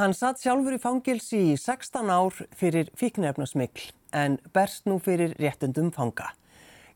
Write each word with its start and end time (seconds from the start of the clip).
Hann 0.00 0.14
satt 0.16 0.38
sjálfur 0.40 0.72
í 0.72 0.78
fangilsi 0.80 1.38
í 1.50 1.56
16 1.60 2.08
ár 2.08 2.32
fyrir 2.56 2.88
fíknefnasmikl 2.96 3.90
en 4.16 4.38
berst 4.54 4.86
nú 4.88 4.94
fyrir 4.96 5.34
réttundum 5.36 5.90
fanga. 5.92 6.30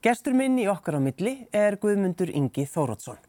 Gestur 0.00 0.32
minn 0.32 0.56
í 0.56 0.64
okkar 0.72 0.96
á 0.96 1.00
milli 1.04 1.34
er 1.52 1.76
Guðmundur 1.82 2.32
Ingi 2.32 2.64
Þórótsson. 2.64 3.20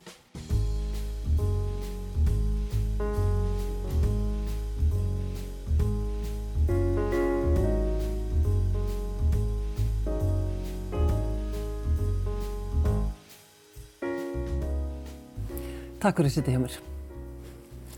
Takk 15.99 16.15
fyrir 16.15 16.31
að 16.31 16.37
sitja 16.37 16.55
hjá 16.55 16.63
mér. 16.63 16.79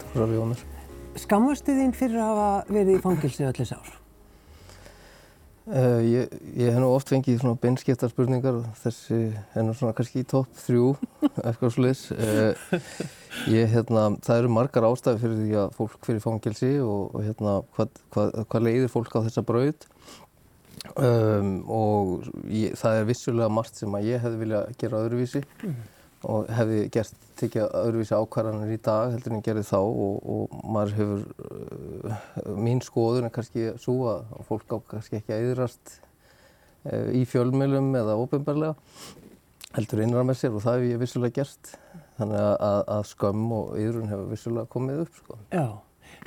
Takk 0.01 0.09
fyrir 0.15 0.25
að 0.25 0.33
við 0.33 0.43
honum. 0.47 0.76
Skammastu 1.17 1.73
þín 1.73 1.95
fyrir 1.97 2.19
að 2.21 2.27
hafa 2.31 2.49
verið 2.73 2.97
í 2.97 3.01
fangilsi 3.03 3.47
öll 3.47 3.55
þessi 3.55 3.77
ár? 3.77 3.95
Uh, 5.67 5.99
ég, 5.99 6.35
ég 6.55 6.69
hef 6.71 6.79
nú 6.79 6.93
oft 6.95 7.09
fengið 7.11 7.41
svona 7.41 7.59
beinskiptar 7.59 8.11
spurningar 8.13 8.61
og 8.61 8.67
þessi 8.79 9.17
er 9.35 9.65
nú 9.67 9.73
svona 9.75 9.95
kannski 9.97 10.21
í 10.23 10.27
topp 10.29 10.53
þrjú 10.61 10.93
eitthvað 11.47 11.73
sluðis. 11.75 12.03
Uh, 12.15 12.77
ég, 13.51 13.67
hérna, 13.73 14.05
það 14.23 14.43
eru 14.43 14.53
margar 14.55 14.87
ástæði 14.87 15.23
fyrir 15.25 15.41
því 15.41 15.59
að 15.65 15.75
fólk 15.81 15.97
fyrir 16.07 16.23
fangilsi 16.23 16.71
og, 16.85 17.11
og 17.11 17.25
hérna, 17.25 17.57
hvað, 17.75 17.99
hvað, 18.15 18.39
hvað 18.47 18.65
leiðir 18.69 18.93
fólk 18.93 19.19
á 19.19 19.25
þessa 19.27 19.43
braud 19.49 19.89
um, 20.95 21.51
og 21.67 22.31
ég, 22.47 22.79
það 22.79 23.01
er 23.01 23.11
vissulega 23.11 23.51
margt 23.59 23.83
sem 23.83 23.99
að 23.99 24.09
ég 24.13 24.23
hefði 24.23 24.43
viljað 24.45 24.73
gera 24.79 25.03
öðruvísi. 25.03 25.43
Mm 25.65 25.77
og 26.27 26.49
hefði 26.51 26.79
gert 26.91 27.27
tekið 27.39 27.67
öðruvísi 27.77 28.17
ákvarðanir 28.17 28.73
í 28.75 28.79
dag 28.83 29.13
heldur 29.13 29.35
en 29.37 29.43
gerði 29.45 29.63
þá 29.67 29.77
og, 29.79 30.17
og 30.33 30.57
maður 30.73 30.95
hefur 30.97 31.21
uh, 31.45 32.57
mín 32.59 32.81
skoður 32.83 33.27
en 33.27 33.33
kannski 33.33 33.69
svo 33.81 34.09
að 34.11 34.33
fólk 34.49 34.73
á 34.73 34.77
kannski 34.91 35.19
ekki 35.21 35.35
að 35.35 35.47
yðrast 35.51 35.93
uh, 36.89 37.09
í 37.15 37.23
fjölmjölum 37.29 37.93
eða 38.01 38.17
óbyrgbarlega 38.19 38.75
heldur 39.77 40.03
innra 40.03 40.25
með 40.25 40.41
sér 40.41 40.57
og 40.57 40.65
það 40.65 40.79
hef 40.79 40.91
ég 40.91 41.01
vissulega 41.03 41.37
gert 41.39 41.73
þannig 42.17 42.39
að, 42.41 42.53
að, 42.67 42.79
að 42.97 43.09
skömm 43.11 43.49
og 43.59 43.73
yðrun 43.77 44.11
hefur 44.11 44.29
vissulega 44.31 44.71
komið 44.73 45.03
upp 45.05 45.19
sko. 45.21 45.39
Já, 45.53 45.65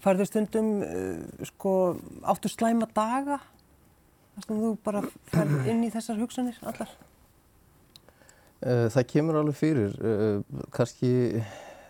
farðu 0.05 0.29
stundum 0.31 0.73
uh, 0.87 1.47
sko 1.51 1.77
áttu 2.31 2.53
slæma 2.53 2.89
daga 2.95 3.41
þar 4.37 4.47
sem 4.47 4.65
þú 4.65 4.75
bara 4.87 5.05
færð 5.33 5.73
inn 5.73 5.85
í 5.85 5.93
þessar 5.93 6.21
hugsanir 6.23 6.61
allar? 6.63 6.93
Eh, 8.61 8.87
það 8.93 9.07
kemur 9.09 9.39
alveg 9.41 9.57
fyrir, 9.57 9.93
eh, 10.05 10.41
kannski 10.77 11.11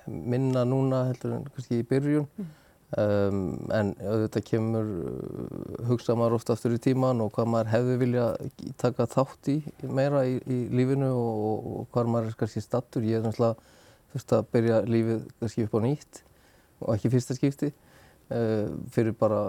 minna 0.06 0.62
núna 0.64 1.02
heldur 1.08 1.32
en 1.34 1.48
kannski 1.50 1.80
í 1.80 1.86
byrjun 1.86 2.28
mm. 2.30 2.46
um, 3.02 3.40
en 3.74 3.90
auðvitað 3.98 4.44
kemur 4.46 4.92
eh, 5.00 5.88
hugsa 5.88 6.14
maður 6.14 6.36
ofta 6.38 6.54
aftur 6.54 6.76
í 6.76 6.78
tíman 6.82 7.24
og 7.24 7.32
hvað 7.34 7.50
maður 7.50 7.72
hefði 7.72 7.98
vilja 8.04 8.28
taka 8.78 9.08
þátt 9.10 9.50
í 9.50 9.58
meira 9.82 10.22
í, 10.30 10.38
í 10.46 10.60
lífinu 10.70 11.10
og, 11.10 11.66
og 11.72 11.90
hvað 11.90 12.14
maður 12.14 12.30
er 12.30 12.38
kannski 12.44 12.62
stattur. 12.62 13.06
Ég 13.06 13.18
er 13.18 13.26
náttúrulega 13.26 13.58
fyrst 14.14 14.38
að 14.38 14.48
byrja 14.54 14.80
lífið 14.86 15.28
kannski 15.42 15.66
upp 15.66 15.74
á 15.74 15.80
nýtt 15.88 16.24
og 16.80 16.94
ekki 16.94 17.14
fyrsta 17.16 17.34
skipti 17.34 17.72
uh, 17.74 18.70
fyrir 18.94 19.18
bara 19.18 19.48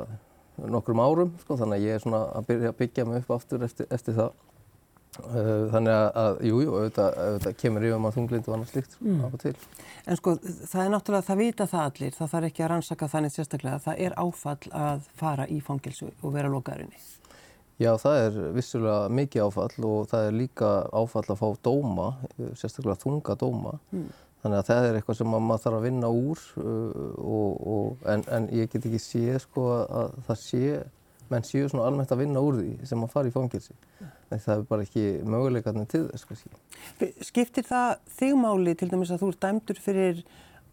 nokkrum 0.58 1.06
árum 1.06 1.38
sko, 1.46 1.54
þannig 1.62 1.78
að 1.78 1.86
ég 1.86 2.00
er 2.00 2.02
svona 2.02 2.26
að 2.34 2.50
byrja 2.50 2.74
að 2.74 2.80
byggja 2.82 3.06
mig 3.08 3.22
upp 3.22 3.36
aftur 3.38 3.70
eftir, 3.70 3.94
eftir 3.94 4.18
það. 4.18 4.34
Eh, 5.30 5.50
þannig 5.72 5.94
að, 5.96 6.40
jú, 6.48 6.58
jú, 6.66 6.74
auðvitað, 6.76 7.18
auðvitað 7.26 7.56
kemur 7.62 7.86
yfir 7.88 8.02
maður 8.02 8.18
þunglind 8.18 8.50
og 8.50 8.56
annað 8.56 8.74
slikt 8.74 8.98
mm. 9.00 9.20
af 9.28 9.36
og 9.38 9.44
til. 9.44 9.54
En 10.02 10.20
sko, 10.20 10.34
það 10.42 10.84
er 10.84 10.92
náttúrulega, 10.96 11.28
það 11.28 11.42
vita 11.42 11.68
það 11.72 11.86
allir, 11.90 12.16
það 12.18 12.32
þarf 12.34 12.50
ekki 12.50 12.66
að 12.66 12.72
rannsaka 12.74 13.10
þannig 13.12 13.36
sérstaklega, 13.36 13.82
það 13.86 14.04
er 14.08 14.18
áfall 14.22 14.74
að 14.82 15.08
fara 15.22 15.48
í 15.48 15.60
fangilsu 15.66 16.10
og 16.12 16.36
vera 16.36 16.52
lokaðurinni. 16.52 17.04
Já, 17.82 17.92
það 18.02 18.24
er 18.24 18.42
vissulega 18.58 19.14
mikið 19.22 19.46
áfall 19.48 19.88
og 19.90 20.10
það 20.12 20.28
er 20.28 20.36
líka 20.38 20.74
áfall 20.94 21.26
að 21.26 21.40
fá 21.40 21.48
dóma, 21.66 22.10
sérstaklega 22.60 23.00
þunga 23.02 23.38
dóma. 23.42 23.78
Mm. 23.94 24.10
Þannig 24.42 24.58
að 24.58 24.70
það 24.72 24.88
er 24.88 24.98
eitthvað 24.98 25.18
sem 25.20 25.36
maður 25.38 25.62
þarf 25.64 25.78
að 25.78 25.84
vinna 25.86 26.10
úr, 26.18 26.40
uh, 26.58 27.02
og, 27.22 27.60
og, 27.74 28.08
en, 28.10 28.24
en 28.34 28.50
ég 28.58 28.72
get 28.74 28.88
ekki 28.90 29.02
séð 29.02 29.38
sko 29.44 29.68
að 29.86 30.16
það 30.28 30.40
sé 30.42 30.64
menn 31.32 31.46
séu 31.48 31.70
svona 31.72 31.88
almennt 31.90 32.12
að 32.14 32.24
vinna 32.26 32.44
úr 32.44 32.60
því 32.60 32.90
sem 32.90 33.04
að 33.06 33.14
fara 33.14 33.32
í 33.32 33.36
fangilsi. 33.36 33.76
Það 34.32 34.54
er 34.54 34.66
bara 34.70 34.86
ekki 34.86 35.06
möguleikarnir 35.28 35.90
til 35.92 36.06
þess 36.10 36.28
kannski. 36.30 36.54
Skiptir 37.28 37.68
það 37.68 37.92
þig 38.20 38.40
máli 38.40 38.76
til 38.80 38.90
dæmis 38.92 39.14
að 39.14 39.24
þú 39.24 39.32
er 39.34 39.40
dæmdur 39.46 39.82
fyrir 39.84 40.26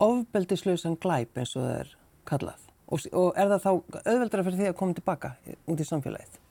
ofbeldislausan 0.03 0.99
glæp 1.03 1.39
eins 1.41 1.55
og 1.57 1.67
það 1.67 1.77
er 1.83 1.95
kallað? 2.29 2.67
Og, 2.89 3.05
og 3.13 3.31
er 3.37 3.53
það 3.53 3.65
þá 3.67 3.71
auðveldra 4.09 4.45
fyrir 4.47 4.61
því 4.61 4.71
að 4.71 4.79
koma 4.79 4.97
tilbaka 4.97 5.33
út 5.69 5.83
í 5.83 5.87
samfélagið? 5.89 6.43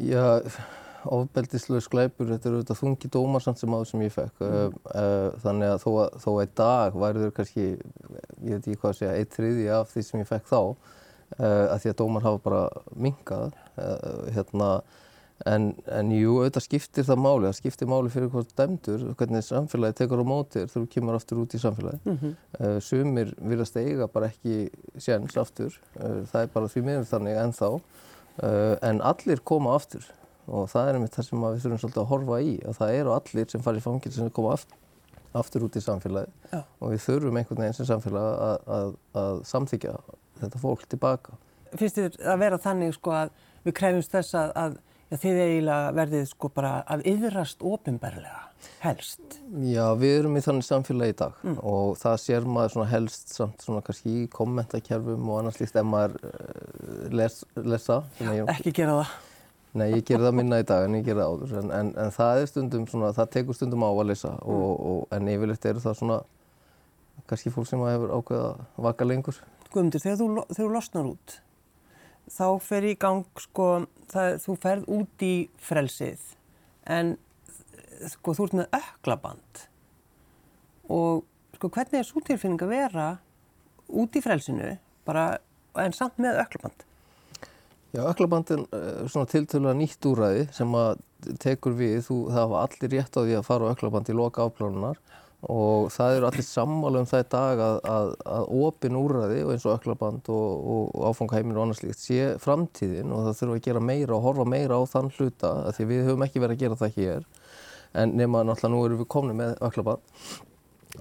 Já, 0.00 0.40
ofbeldislaus 1.12 1.88
glæpur, 1.92 2.28
þetta 2.30 2.48
eru 2.48 2.60
auðvitað 2.60 2.80
þungi 2.80 3.10
dómarsamt 3.12 3.60
sem 3.60 3.74
áður 3.74 3.88
sem 3.90 4.04
ég 4.04 4.14
fekk. 4.14 4.44
Mm. 4.44 4.76
Þannig 5.44 5.72
að 5.74 5.80
þó 5.84 5.90
að, 6.32 6.42
í 6.44 6.50
dag 6.60 6.98
væri 7.02 7.24
þau 7.24 7.34
kannski, 7.38 7.66
ég 7.74 8.52
veit 8.52 8.60
ekki 8.60 8.78
hvað 8.80 8.92
að 8.92 9.00
segja, 9.00 9.16
eitt 9.18 9.36
þriði 9.36 9.66
af 9.76 9.90
því 9.92 10.04
sem 10.08 10.22
ég 10.22 10.30
fekk 10.30 10.52
þá 10.52 10.60
að 11.38 11.78
því 11.82 11.90
að 11.90 11.96
dómar 11.98 12.26
hafa 12.26 12.40
bara 12.44 12.62
minkað 12.94 13.54
uh, 13.80 14.24
hérna, 14.34 14.68
en, 15.50 15.70
en 15.90 16.12
jú, 16.14 16.36
auðvitað 16.38 16.66
skiptir 16.68 17.06
það 17.08 17.22
máli, 17.24 17.48
það 17.48 17.58
skiptir 17.58 17.90
máli 17.90 18.12
fyrir 18.14 18.30
hvort 18.32 18.52
dæmdur, 18.58 19.06
hvernig 19.18 19.46
samfélagi 19.46 19.98
tekur 20.00 20.22
á 20.22 20.26
mótir 20.28 20.68
þegar 20.68 20.74
þú 20.74 20.90
kemur 20.94 21.18
aftur 21.18 21.42
út 21.42 21.56
í 21.56 21.62
samfélagi. 21.62 22.00
Mm 22.04 22.18
-hmm. 22.20 22.36
uh, 22.60 22.78
sumir 22.80 23.34
viljast 23.38 23.76
eiga 23.76 24.08
bara 24.08 24.30
ekki 24.30 24.70
séns 24.98 25.36
aftur, 25.40 25.80
það 25.94 26.40
er 26.42 26.52
bara 26.54 26.68
því 26.68 26.84
miður 26.84 27.10
þannig 27.10 27.40
ennþá, 27.46 27.72
en 28.82 29.00
allir 29.02 29.40
koma 29.44 29.74
aftur. 29.74 30.06
Og 30.46 30.68
það 30.68 30.88
er 30.88 30.94
einmitt 30.94 31.14
það 31.14 31.24
sem 31.24 31.40
við 31.40 31.60
þurfum 31.62 31.78
svolítið 31.78 32.02
að 32.02 32.08
horfa 32.08 32.40
í, 32.42 32.54
að 32.68 32.74
það 32.78 32.94
eru 32.94 33.12
allir 33.14 33.46
sem 33.48 33.62
fara 33.62 33.78
í 33.78 33.80
fangil 33.80 34.12
sem 34.12 34.30
koma 34.30 34.52
aftur 34.52 34.78
aftur 35.34 35.66
út 35.66 35.76
í 35.78 35.82
samfélagi 35.82 36.30
Já. 36.52 36.60
og 36.62 36.92
við 36.92 37.00
þurfum 37.08 37.38
einhvern 37.40 37.64
veginn 37.64 37.76
sem 37.76 37.88
samfélag 37.88 38.26
að, 38.46 38.68
að, 38.76 38.92
að 39.20 39.40
samþykja 39.50 39.94
þetta 40.46 40.62
fólk 40.62 40.88
tilbaka. 40.88 41.36
Finnst 41.74 41.98
þið 41.98 42.18
að 42.30 42.42
vera 42.44 42.62
þannig 42.62 42.96
sko 42.96 43.14
að 43.18 43.32
við 43.64 43.76
krefumst 43.80 44.14
þess 44.14 44.38
að, 44.38 44.52
að 44.60 44.76
já, 45.10 45.16
þið 45.24 45.42
eiginlega 45.44 45.92
verðið 45.98 46.26
sko 46.30 46.50
bara 46.54 46.72
að 46.90 47.06
yðrast 47.10 47.64
ofinberlega 47.64 48.40
helst? 48.84 49.38
Já, 49.64 49.84
við 49.98 50.16
erum 50.20 50.38
í 50.38 50.42
þannig 50.44 50.66
samfélagi 50.66 51.14
í 51.14 51.18
dag 51.18 51.44
mm. 51.44 51.58
og 51.68 51.98
það 52.00 52.16
sér 52.22 52.48
maður 52.48 52.74
svona 52.74 52.88
helst 52.92 53.34
samt 53.34 53.64
svona 53.64 53.82
kannski 53.84 54.16
í 54.22 54.24
kommentarkerfum 54.32 55.30
og 55.30 55.40
annars 55.40 55.60
líkt 55.60 55.78
ef 55.80 55.86
maður 55.88 56.16
uh, 56.30 57.06
les, 57.14 57.40
lesa. 57.60 58.02
Já, 58.20 58.44
ekki 58.54 58.74
gera 58.80 58.98
það. 59.02 59.14
Nei, 59.74 59.88
ég 59.90 60.04
ger 60.06 60.22
það 60.22 60.36
minna 60.38 60.60
í 60.62 60.66
dag 60.68 60.84
en 60.86 60.94
ég 60.94 61.06
ger 61.08 61.18
það 61.18 61.32
áður 61.32 61.56
en, 61.58 61.70
en, 61.74 61.88
en 61.98 62.12
það 62.14 62.40
er 62.40 62.50
stundum 62.52 62.84
svona, 62.86 63.10
það 63.16 63.32
tekur 63.34 63.56
stundum 63.58 63.82
á 63.82 63.90
að 63.90 64.06
lesa 64.12 64.30
mm. 64.36 64.52
og, 64.54 64.84
og, 64.90 65.00
en 65.16 65.30
yfirleitt 65.32 65.66
eru 65.70 65.82
það 65.82 65.98
svona 65.98 66.20
kannski 67.30 67.50
fólk 67.54 67.66
sem 67.66 67.82
hefur 67.82 68.12
ákveða 68.14 68.52
að 68.52 68.86
vaka 68.86 69.08
lengur. 69.08 69.40
Guðmundur, 69.74 70.02
þegar 70.04 70.20
þú, 70.20 70.28
þegar 70.52 70.60
þú 70.60 70.70
losnar 70.70 71.10
út, 71.10 71.36
þá 72.30 72.46
fer 72.62 72.86
í 72.86 72.94
gang, 73.00 73.42
sko, 73.42 73.68
það, 74.12 74.38
þú 74.44 74.56
ferð 74.62 74.88
út 74.98 75.26
í 75.26 75.34
frelsið, 75.66 76.24
en 76.94 77.14
sko, 78.12 78.34
þú 78.36 78.48
ert 78.48 78.58
með 78.60 78.78
öklaband 78.80 79.62
og 80.94 81.24
sko, 81.56 81.70
hvernig 81.72 82.00
er 82.00 82.08
svo 82.08 82.22
tilfinning 82.24 82.62
að 82.64 82.74
vera 82.74 83.06
út 83.88 84.16
í 84.16 84.22
frelsinu, 84.24 84.74
bara, 85.08 85.38
en 85.80 85.96
samt 85.96 86.20
með 86.22 86.42
öklaband? 86.44 86.84
Já, 87.94 88.02
öklabandin 88.10 88.64
er 88.74 89.10
svona 89.10 89.30
tiltölulega 89.30 89.78
nýtt 89.78 90.06
úræði 90.10 90.46
sem 90.54 90.72
að 90.74 91.02
tekur 91.40 91.76
við, 91.78 92.00
þú, 92.08 92.16
það 92.32 92.40
hafa 92.40 92.62
allir 92.66 92.92
rétt 92.96 93.16
á 93.16 93.20
því 93.22 93.36
að 93.38 93.46
fara 93.46 93.68
á 93.70 93.72
öklaband 93.74 94.10
í 94.10 94.16
loka 94.18 94.46
áplánunar 94.46 94.98
og 95.50 95.90
það 95.92 96.16
eru 96.18 96.28
allir 96.28 96.46
sammála 96.46 97.02
um 97.02 97.08
það 97.08 97.24
í 97.24 97.28
dag 97.34 97.62
að, 97.66 97.76
að, 97.94 98.12
að 98.36 98.48
opin 98.66 98.96
úrræði 98.98 99.42
og 99.44 99.52
eins 99.54 99.66
og 99.68 99.76
öklaband 99.78 100.30
og, 100.32 100.70
og 100.74 101.10
áfangaheimin 101.10 101.58
og 101.58 101.66
annars 101.66 101.82
líkt 101.84 102.00
sé 102.00 102.30
framtíðin 102.42 103.12
og 103.12 103.26
það 103.26 103.38
þurfa 103.40 103.58
að 103.58 103.68
gera 103.68 103.84
meira 103.90 104.16
og 104.16 104.24
horfa 104.28 104.48
meira 104.48 104.80
á 104.80 104.82
þann 104.88 105.12
hluta 105.18 105.52
því 105.76 105.88
við 105.90 106.08
höfum 106.08 106.26
ekki 106.26 106.42
verið 106.44 106.56
að 106.56 106.64
gera 106.64 106.80
það 106.80 106.98
hér. 106.98 107.28
En 107.94 108.16
nema 108.18 108.42
náttúrulega 108.42 108.74
nú 108.74 108.82
erum 108.88 109.02
við 109.04 109.10
komni 109.14 109.36
með 109.38 109.54
öklaband 109.68 110.18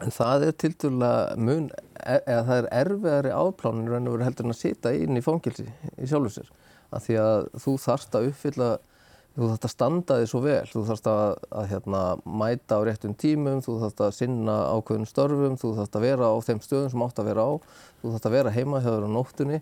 en 0.01 0.13
það 0.13 0.47
er 0.47 0.56
til 0.57 0.73
dæla 0.81 1.12
mun 1.38 1.69
e, 2.01 2.17
eða 2.17 2.44
það 2.47 2.57
er 2.57 2.69
erfiðari 2.81 3.33
áplánir 3.38 3.97
en 3.97 4.09
að 4.09 4.17
vera 4.17 4.27
heldur 4.29 4.47
en 4.47 4.56
að 4.56 4.62
sita 4.62 4.94
inn 4.97 5.19
í 5.19 5.23
fangilsi 5.25 5.67
í 5.69 6.09
sjálfur 6.09 6.33
sér. 6.39 6.50
Af 6.94 7.06
því 7.07 7.19
að 7.21 7.47
þú 7.63 7.75
þarfst 7.85 8.17
að 8.17 8.27
uppfylla 8.31 8.69
þú 9.33 9.47
þarfst 9.50 9.65
að 9.65 9.71
standa 9.74 10.18
þig 10.19 10.30
svo 10.30 10.41
vel, 10.44 10.65
þú 10.69 10.81
þarfst 10.88 11.07
að, 11.09 11.38
að 11.57 11.69
hérna, 11.71 12.01
mæta 12.41 12.77
á 12.77 12.81
réttum 12.85 13.15
tímum, 13.18 13.63
þú 13.65 13.77
þarfst 13.81 14.03
að 14.06 14.12
sinna 14.19 14.57
ákveðnum 14.75 15.09
störfum, 15.09 15.56
þú 15.62 15.71
þarfst 15.80 15.97
að 15.97 16.06
vera 16.06 16.30
á 16.30 16.35
þeim 16.45 16.62
stöðum 16.62 16.91
sem 16.94 17.06
átt 17.07 17.21
að 17.24 17.30
vera 17.31 17.47
á, 17.50 17.51
þú 18.01 18.12
þarfst 18.12 18.30
að 18.30 18.35
vera 18.38 18.53
heima 18.53 18.83
hjá 18.83 18.91
þér 18.91 19.07
á 19.09 19.15
nóttunni. 19.15 19.59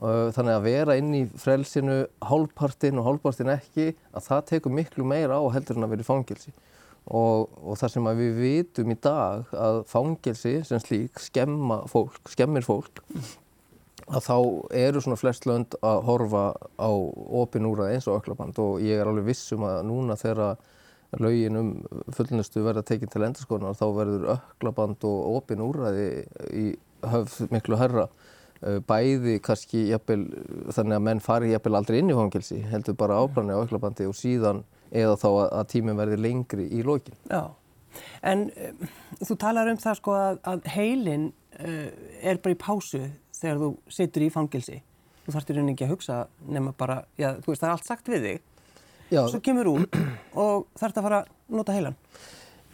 Þannig 0.00 0.54
að 0.54 0.64
vera 0.64 0.96
inn 0.96 1.10
í 1.18 1.20
frelsinu 1.36 1.96
hálfpartinn 2.24 3.00
og 3.02 3.08
hálfpartinn 3.10 3.52
ekki, 3.52 3.90
að 4.16 4.26
það 4.30 4.42
tekur 4.54 4.72
miklu 4.72 5.04
meira 5.04 5.36
á 5.36 5.44
heldur 5.52 5.76
en 5.76 5.84
að 5.84 5.92
vera 5.96 6.06
í 6.06 6.08
fangilsi. 6.08 6.54
Og, 7.10 7.50
og 7.60 7.76
þar 7.80 7.92
sem 7.92 8.08
við 8.16 8.38
vitum 8.38 8.94
í 8.94 8.96
dag 9.02 9.52
að 9.56 9.82
fangilsi 9.90 10.54
sem 10.68 10.80
slík 10.80 11.20
skemma 11.20 11.82
fólk, 11.90 12.22
skemmir 12.32 12.64
fólk 12.64 13.02
að 14.10 14.26
þá 14.26 14.36
eru 14.80 15.02
svona 15.04 15.20
flest 15.20 15.46
lönd 15.46 15.76
að 15.86 16.02
horfa 16.08 16.44
á 16.78 16.90
opin 16.90 17.68
úræði 17.68 17.96
eins 17.96 18.10
og 18.10 18.20
öklaband 18.20 18.58
og 18.62 18.82
ég 18.84 19.00
er 19.00 19.10
alveg 19.10 19.30
vissum 19.30 19.64
að 19.68 19.84
núna 19.88 20.18
þegar 20.18 20.58
lögin 21.20 21.58
um 21.58 21.70
fullnustu 22.14 22.62
verða 22.62 22.84
tekinn 22.86 23.10
til 23.10 23.24
endurskoðunar 23.26 23.78
þá 23.78 23.86
verður 23.96 24.28
öklaband 24.36 25.06
og 25.08 25.38
opin 25.40 25.62
úræði 25.64 26.10
í 26.54 26.66
höfð 27.06 27.48
miklu 27.54 27.78
herra 27.80 28.08
bæði 28.60 29.38
kannski 29.44 29.86
jafnvel, 29.88 30.26
þannig 30.74 30.98
að 30.98 31.04
menn 31.06 31.22
fari 31.24 31.54
jafnvel 31.54 31.78
aldrei 31.78 32.00
inn 32.00 32.12
í 32.12 32.16
fangelsi 32.16 32.60
heldur 32.68 32.96
bara 33.00 33.16
ábranni 33.22 33.56
á 33.56 33.62
öklabandi 33.62 34.08
og 34.08 34.16
síðan 34.18 34.62
eða 34.90 35.16
þá 35.20 35.28
að 35.46 35.64
tíminn 35.72 35.96
verði 35.96 36.18
lengri 36.20 36.66
í 36.68 36.82
lokin. 36.84 37.16
Já, 37.30 37.54
en 38.26 38.50
um, 38.50 38.84
þú 39.22 39.38
talar 39.40 39.70
um 39.70 39.80
það 39.80 39.98
sko 40.02 40.16
að, 40.18 40.40
að 40.52 40.68
heilin 40.74 41.26
uh, 41.56 41.88
er 42.20 42.42
bara 42.42 42.56
í 42.56 42.60
pásu 42.60 43.02
þegar 43.40 43.60
þú 43.62 43.70
situr 43.96 44.26
í 44.26 44.30
fangelsi. 44.34 44.78
Þú 45.24 45.34
þarfst 45.34 45.50
í 45.50 45.56
rauninni 45.56 45.76
ekki 45.76 45.86
að 45.86 45.94
hugsa 45.94 46.22
nema 46.48 46.74
bara, 46.76 47.02
já 47.20 47.32
þú 47.40 47.52
veist 47.52 47.64
það 47.64 47.68
er 47.68 47.74
allt 47.76 47.90
sagt 47.90 48.10
við 48.10 48.26
þig. 48.28 48.40
Já. 49.10 49.22
Svo 49.26 49.42
kemur 49.42 49.72
út 49.74 50.00
og 50.44 50.66
þarfst 50.78 51.00
að 51.00 51.06
fara 51.08 51.22
að 51.22 51.56
nota 51.58 51.76
heilan. 51.76 51.98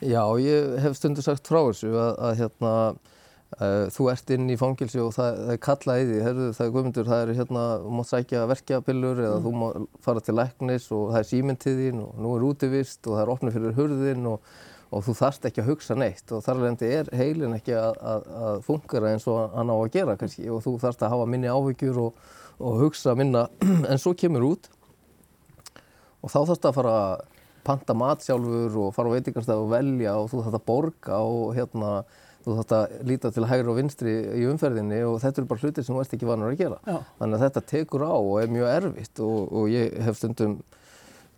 Já, 0.04 0.22
ég 0.42 0.74
hef 0.84 0.98
stundu 0.98 1.24
sagt 1.24 1.48
frá 1.48 1.62
þessu 1.62 1.94
að, 1.96 2.16
að 2.28 2.40
hérna 2.42 2.72
Uh, 3.56 3.86
þú 3.94 4.08
ert 4.10 4.30
inn 4.34 4.50
í 4.50 4.56
fangilsi 4.58 4.98
og 4.98 5.12
það, 5.14 5.36
það 5.38 5.50
er 5.54 5.58
kallað 5.62 6.00
í 6.00 6.06
því, 6.08 6.16
herru 6.24 6.46
það 6.52 6.64
er 6.64 6.72
guðmyndur, 6.74 7.06
það 7.06 7.20
er 7.22 7.30
hérna, 7.38 7.60
þú 7.78 7.92
mátt 7.94 8.08
sækja 8.10 8.40
verkjapillur 8.50 9.20
eða 9.22 9.36
mm. 9.36 9.44
þú 9.44 9.52
mátt 9.60 10.00
fara 10.02 10.22
til 10.26 10.34
læknis 10.34 10.88
og 10.92 11.04
það 11.12 11.18
er 11.20 11.28
símyntiðinn 11.28 12.00
og 12.02 12.18
nú 12.24 12.32
er 12.34 12.46
útivist 12.48 13.06
og 13.06 13.14
það 13.14 13.22
er 13.22 13.32
opnið 13.36 13.54
fyrir 13.54 13.76
hurðin 13.78 14.26
og, 14.32 14.50
og 14.94 15.04
þú 15.06 15.14
þarft 15.18 15.46
ekki 15.48 15.62
að 15.62 15.70
hugsa 15.72 15.96
neitt. 15.98 16.26
Og 16.32 16.42
þar 16.44 16.62
lendi 16.62 16.90
er 16.98 17.10
heilin 17.16 17.56
ekki 17.56 17.74
að, 17.78 17.96
að, 18.12 18.26
að 18.48 18.58
fungera 18.66 19.12
eins 19.12 19.26
og 19.30 19.54
hann 19.56 19.72
á 19.72 19.76
að 19.76 19.92
gera 19.96 20.18
kannski. 20.20 20.46
Og 20.52 20.62
þú 20.64 20.76
þarft 20.82 21.02
að 21.02 21.14
hafa 21.16 21.30
minni 21.30 21.50
áhyggjur 21.50 22.02
og, 22.04 22.20
og 22.58 22.82
hugsa 22.84 23.16
minna. 23.18 23.46
En 23.90 24.02
svo 24.02 24.14
kemur 24.18 24.46
út. 24.52 24.70
Og 26.22 26.30
þá 26.30 26.38
þarfst 26.38 26.70
að 26.70 26.78
fara 26.78 26.94
að 27.00 27.24
panta 27.66 27.96
mat 27.98 28.22
sjálfur 28.22 28.78
og 28.84 28.94
fara 28.94 29.10
á 29.10 29.14
veitingarstað 29.16 29.64
og 29.64 29.74
velja. 29.74 30.14
Og 30.20 30.30
þú 30.30 30.44
þarfst 30.44 30.60
að 30.60 30.66
borga 30.70 31.20
og 31.26 31.50
hérna 31.58 31.92
þú 32.46 32.56
þátt 32.60 32.76
að 32.76 32.96
líta 33.10 33.34
til 33.34 33.46
hægri 33.50 33.72
og 33.72 33.78
vinstri 33.80 34.16
í 34.38 34.46
umferðinni. 34.46 35.02
Og 35.10 35.18
þetta 35.24 35.42
eru 35.42 35.50
bara 35.50 35.66
hlutir 35.66 35.86
sem 35.86 35.96
þú 35.96 36.04
ert 36.04 36.14
ekki 36.14 36.30
vanur 36.30 36.54
að 36.54 36.62
gera. 36.62 36.80
Já. 36.86 37.00
Þannig 37.18 37.38
að 37.40 37.46
þetta 37.48 37.66
tekur 37.74 38.06
á 38.06 38.14
og 38.14 38.34
er 38.38 38.54
mjög 38.54 38.74
erfitt. 38.76 39.22
Og, 39.26 39.38
og 39.50 39.70
ég 39.74 39.98
hef 40.06 40.22
stundum 40.22 40.60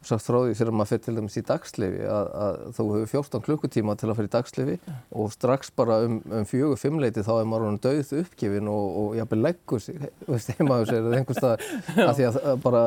sagt 0.06 0.22
frá 0.22 0.38
því 0.44 0.54
að 0.62 0.70
maður 0.78 0.90
fyrir 0.92 1.02
til 1.04 1.14
dæmis 1.16 1.36
í 1.38 1.42
dagslifi 1.46 2.04
að, 2.06 2.28
að 2.44 2.58
þú 2.76 2.84
hefur 2.94 3.10
14 3.12 3.44
klukkutíma 3.46 3.96
til 3.98 4.08
að 4.08 4.18
fyrir 4.18 4.28
í 4.28 4.32
dagslifi 4.34 4.76
Já. 4.78 4.94
og 5.22 5.32
strax 5.34 5.72
bara 5.74 5.96
um, 6.06 6.20
um 6.30 6.46
fjögur 6.48 6.78
fimmleiti 6.78 7.24
þá 7.26 7.32
er 7.38 7.48
maður 7.50 7.80
döð 7.82 8.12
uppgifin 8.20 8.70
og, 8.70 8.86
og 9.00 9.16
jafnveg 9.18 9.42
leggur 9.42 9.82
sig, 9.82 9.98
veist, 10.30 10.52
heimaður 10.54 10.92
sér 10.92 11.00
eða 11.02 11.18
einhvers 11.18 11.42
stað 11.42 11.66
að 12.08 12.14
því 12.20 12.28
að 12.28 12.38
bara 12.62 12.84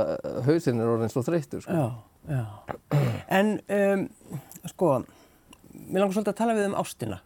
hausinn 0.47 0.79
er 0.79 0.93
orðin 0.93 1.13
svo 1.13 1.25
þreytur. 1.27 1.65
Sko. 1.65 1.75
Já, 1.75 2.37
já. 2.37 3.03
En 3.41 3.53
um, 3.81 4.07
sko, 4.71 4.95
mér 5.83 6.05
langar 6.05 6.15
svolítið 6.15 6.33
að 6.33 6.41
tala 6.41 6.57
við 6.57 6.71
um 6.71 6.79
ástina. 6.79 7.21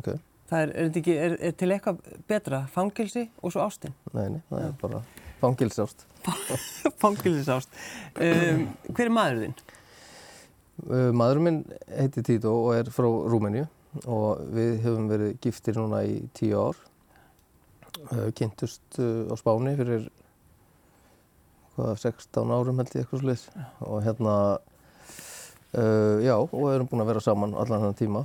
Okay. 0.00 0.20
Það 0.50 0.62
er, 0.64 0.76
er, 0.82 1.00
er, 1.14 1.40
er 1.50 1.58
til 1.58 1.70
eitthvað 1.70 2.00
betra 2.30 2.64
fangilsi 2.72 3.28
og 3.38 3.52
svo 3.54 3.62
ástinn? 3.62 3.92
Nei, 4.16 4.26
nei, 4.34 4.40
það 4.48 4.64
er 4.64 4.78
bara 4.80 5.04
fangilsást. 5.40 6.06
fangilsást. 7.02 7.76
Um, 8.14 8.66
hver 8.92 9.08
er 9.08 9.14
maður 9.14 9.44
þinn? 9.44 9.58
Uh, 10.80 11.10
maðurinn 11.16 11.46
minn 11.46 11.60
heiti 11.92 12.24
Tito 12.24 12.54
og 12.62 12.72
er 12.78 12.90
frá 12.94 13.08
Rúmeníu 13.08 13.66
og 14.06 14.40
við 14.54 14.78
hefum 14.84 15.10
verið 15.10 15.36
giftir 15.42 15.76
núna 15.80 16.04
í 16.06 16.20
tíu 16.36 16.60
ár. 16.70 16.78
Uh, 18.10 18.30
kynntust 18.36 19.00
uh, 19.02 19.28
á 19.28 19.34
Spáni 19.40 19.74
fyrir 19.78 20.08
hvað, 21.76 21.96
16 22.04 22.54
árum 22.54 22.80
held 22.80 22.94
ég 22.94 23.04
eitthvað 23.04 23.24
slið 23.24 23.46
og 23.86 24.02
hérna, 24.06 24.34
uh, 25.74 26.16
já, 26.24 26.36
og 26.36 26.66
erum 26.72 26.88
búin 26.90 27.04
að 27.04 27.12
vera 27.12 27.24
saman 27.24 27.56
allan 27.56 27.84
þennan 27.84 27.98
tíma. 27.98 28.24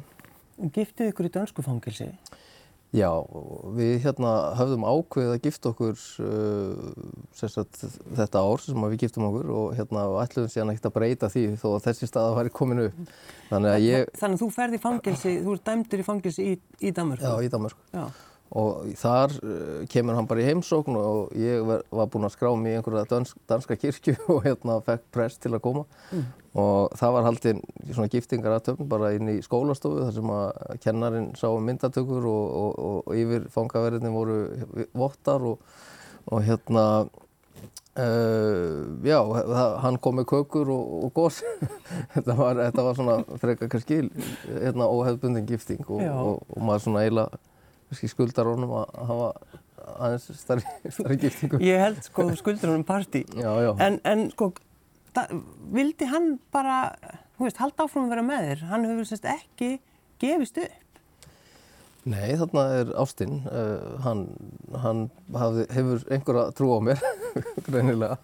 Giftið 0.76 1.12
ykkur 1.12 1.28
í 1.28 1.34
dönsku 1.36 1.66
fangilsi? 1.66 2.12
Já, 2.96 3.10
við 3.76 3.96
hérna 4.06 4.34
höfðum 4.56 4.86
ákveðið 4.88 5.32
að 5.34 5.42
gifta 5.44 5.72
okkur 5.72 6.04
uh, 6.24 7.56
þetta 8.20 8.44
ár 8.46 8.64
sem 8.64 8.86
við 8.86 9.02
giftum 9.02 9.26
okkur 9.30 9.50
og 9.52 9.74
hérna 9.76 10.06
ætluðum 10.22 10.54
síðan 10.54 10.72
ekkert 10.76 10.88
að 10.92 10.96
breyta 11.00 11.32
því 11.34 11.44
þó 11.60 11.66
að 11.74 11.82
þessi 11.90 12.12
staða 12.12 12.38
væri 12.38 12.54
komin 12.56 12.86
upp. 12.86 13.02
Þannig 13.50 13.74
að, 13.74 13.88
ég... 13.90 14.14
Þannig 14.22 14.38
að 14.40 14.46
þú 14.46 14.52
ferði 14.60 14.80
í 14.80 14.86
fangilsi, 14.86 15.36
þú 15.42 15.58
ert 15.58 15.68
dæmdur 15.72 16.06
í 16.06 16.08
fangilsi 16.08 16.48
í, 16.54 16.56
í 16.80 16.94
Danmark? 16.96 17.26
Já, 17.26 17.34
í 17.44 17.52
Danmark. 17.52 17.84
Já 17.96 18.08
og 18.56 18.88
þar 18.96 19.34
uh, 19.44 19.84
kemur 19.92 20.16
hann 20.16 20.28
bara 20.30 20.44
í 20.44 20.48
heimsókn 20.48 20.96
og 20.96 21.34
ég 21.40 21.64
var, 21.68 21.84
var 21.92 22.10
búinn 22.12 22.28
að 22.28 22.36
skrá 22.38 22.54
mig 22.56 22.72
í 22.72 22.80
einhverja 22.80 23.08
dansk, 23.12 23.40
danska 23.52 23.76
kirkju 23.80 24.16
og 24.34 24.46
hérna 24.46 24.80
fekk 24.86 25.04
prest 25.16 25.42
til 25.44 25.52
að 25.56 25.64
koma. 25.66 25.84
Mm. 26.16 26.26
og 26.62 26.96
það 26.96 27.18
var 27.18 27.28
haldinn 27.28 27.60
svona 27.90 28.12
giftingar 28.14 28.56
aðtöfn 28.56 28.88
bara 28.92 29.12
inn 29.18 29.34
í 29.34 29.42
skólastofu 29.44 30.06
þar 30.06 30.16
sem 30.16 30.32
að 30.38 30.80
kennarin 30.86 31.28
sá 31.36 31.50
um 31.50 31.68
myndatökur 31.68 32.30
og, 32.32 32.46
og, 32.62 32.72
og, 32.80 32.98
og 33.04 33.20
yfir 33.20 33.50
fangaverðinni 33.52 34.14
voru 34.14 34.40
vottar 34.96 35.44
og 35.46 36.42
hérna 36.46 36.86
uh, 38.00 38.86
já, 39.04 39.20
það, 39.20 39.76
hann 39.84 40.00
kom 40.04 40.20
með 40.20 40.30
kökur 40.32 40.72
og 40.76 41.12
gós 41.16 41.42
þetta, 42.14 42.38
þetta 42.62 42.88
var 42.88 42.98
svona 43.02 43.18
frekar 43.42 43.72
kannski 43.72 44.00
hérna, 44.06 44.88
óhefbundin 44.88 45.48
gifting 45.50 45.84
og 45.90 46.46
maður 46.56 46.88
svona 46.88 47.04
eiginlega 47.04 47.44
skuldar 47.94 48.50
honum 48.50 48.74
að 48.82 48.96
hafa 49.10 49.30
aðeins 49.96 50.30
starri 50.40 51.20
giftingu. 51.22 51.60
Ég 51.64 51.82
held 51.82 52.02
sko 52.06 52.30
skuldar 52.38 52.72
honum 52.72 52.86
partí. 52.88 53.26
Já, 53.38 53.52
já. 53.64 53.72
En, 53.86 54.00
en 54.08 54.30
sko, 54.34 54.52
da, 55.16 55.28
vildi 55.76 56.10
hann 56.10 56.36
bara, 56.56 56.80
þú 57.38 57.50
veist, 57.50 57.62
halda 57.62 57.86
áfram 57.86 58.08
að 58.08 58.16
vera 58.16 58.26
með 58.26 58.50
þér? 58.50 58.66
Hann 58.72 58.90
hefur 58.90 59.12
sérst 59.12 59.30
ekki 59.36 59.76
gefist 60.22 60.60
upp. 60.64 60.82
Nei, 62.06 62.36
þarna 62.38 62.64
er 62.78 62.90
Ástinn, 63.02 63.40
uh, 63.50 63.96
hann, 64.04 64.28
hann 64.84 65.08
hafði, 65.34 65.64
hefur 65.74 66.04
einhverja 66.14 66.52
trú 66.54 66.68
á 66.78 66.80
mér, 66.86 67.00
greinilega, 67.66 68.20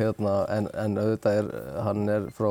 hérna, 0.00 0.32
en, 0.54 0.70
en 0.72 0.96
auðvitað 1.02 1.40
er, 1.42 1.50
hann 1.84 2.08
er 2.08 2.30
frá 2.32 2.48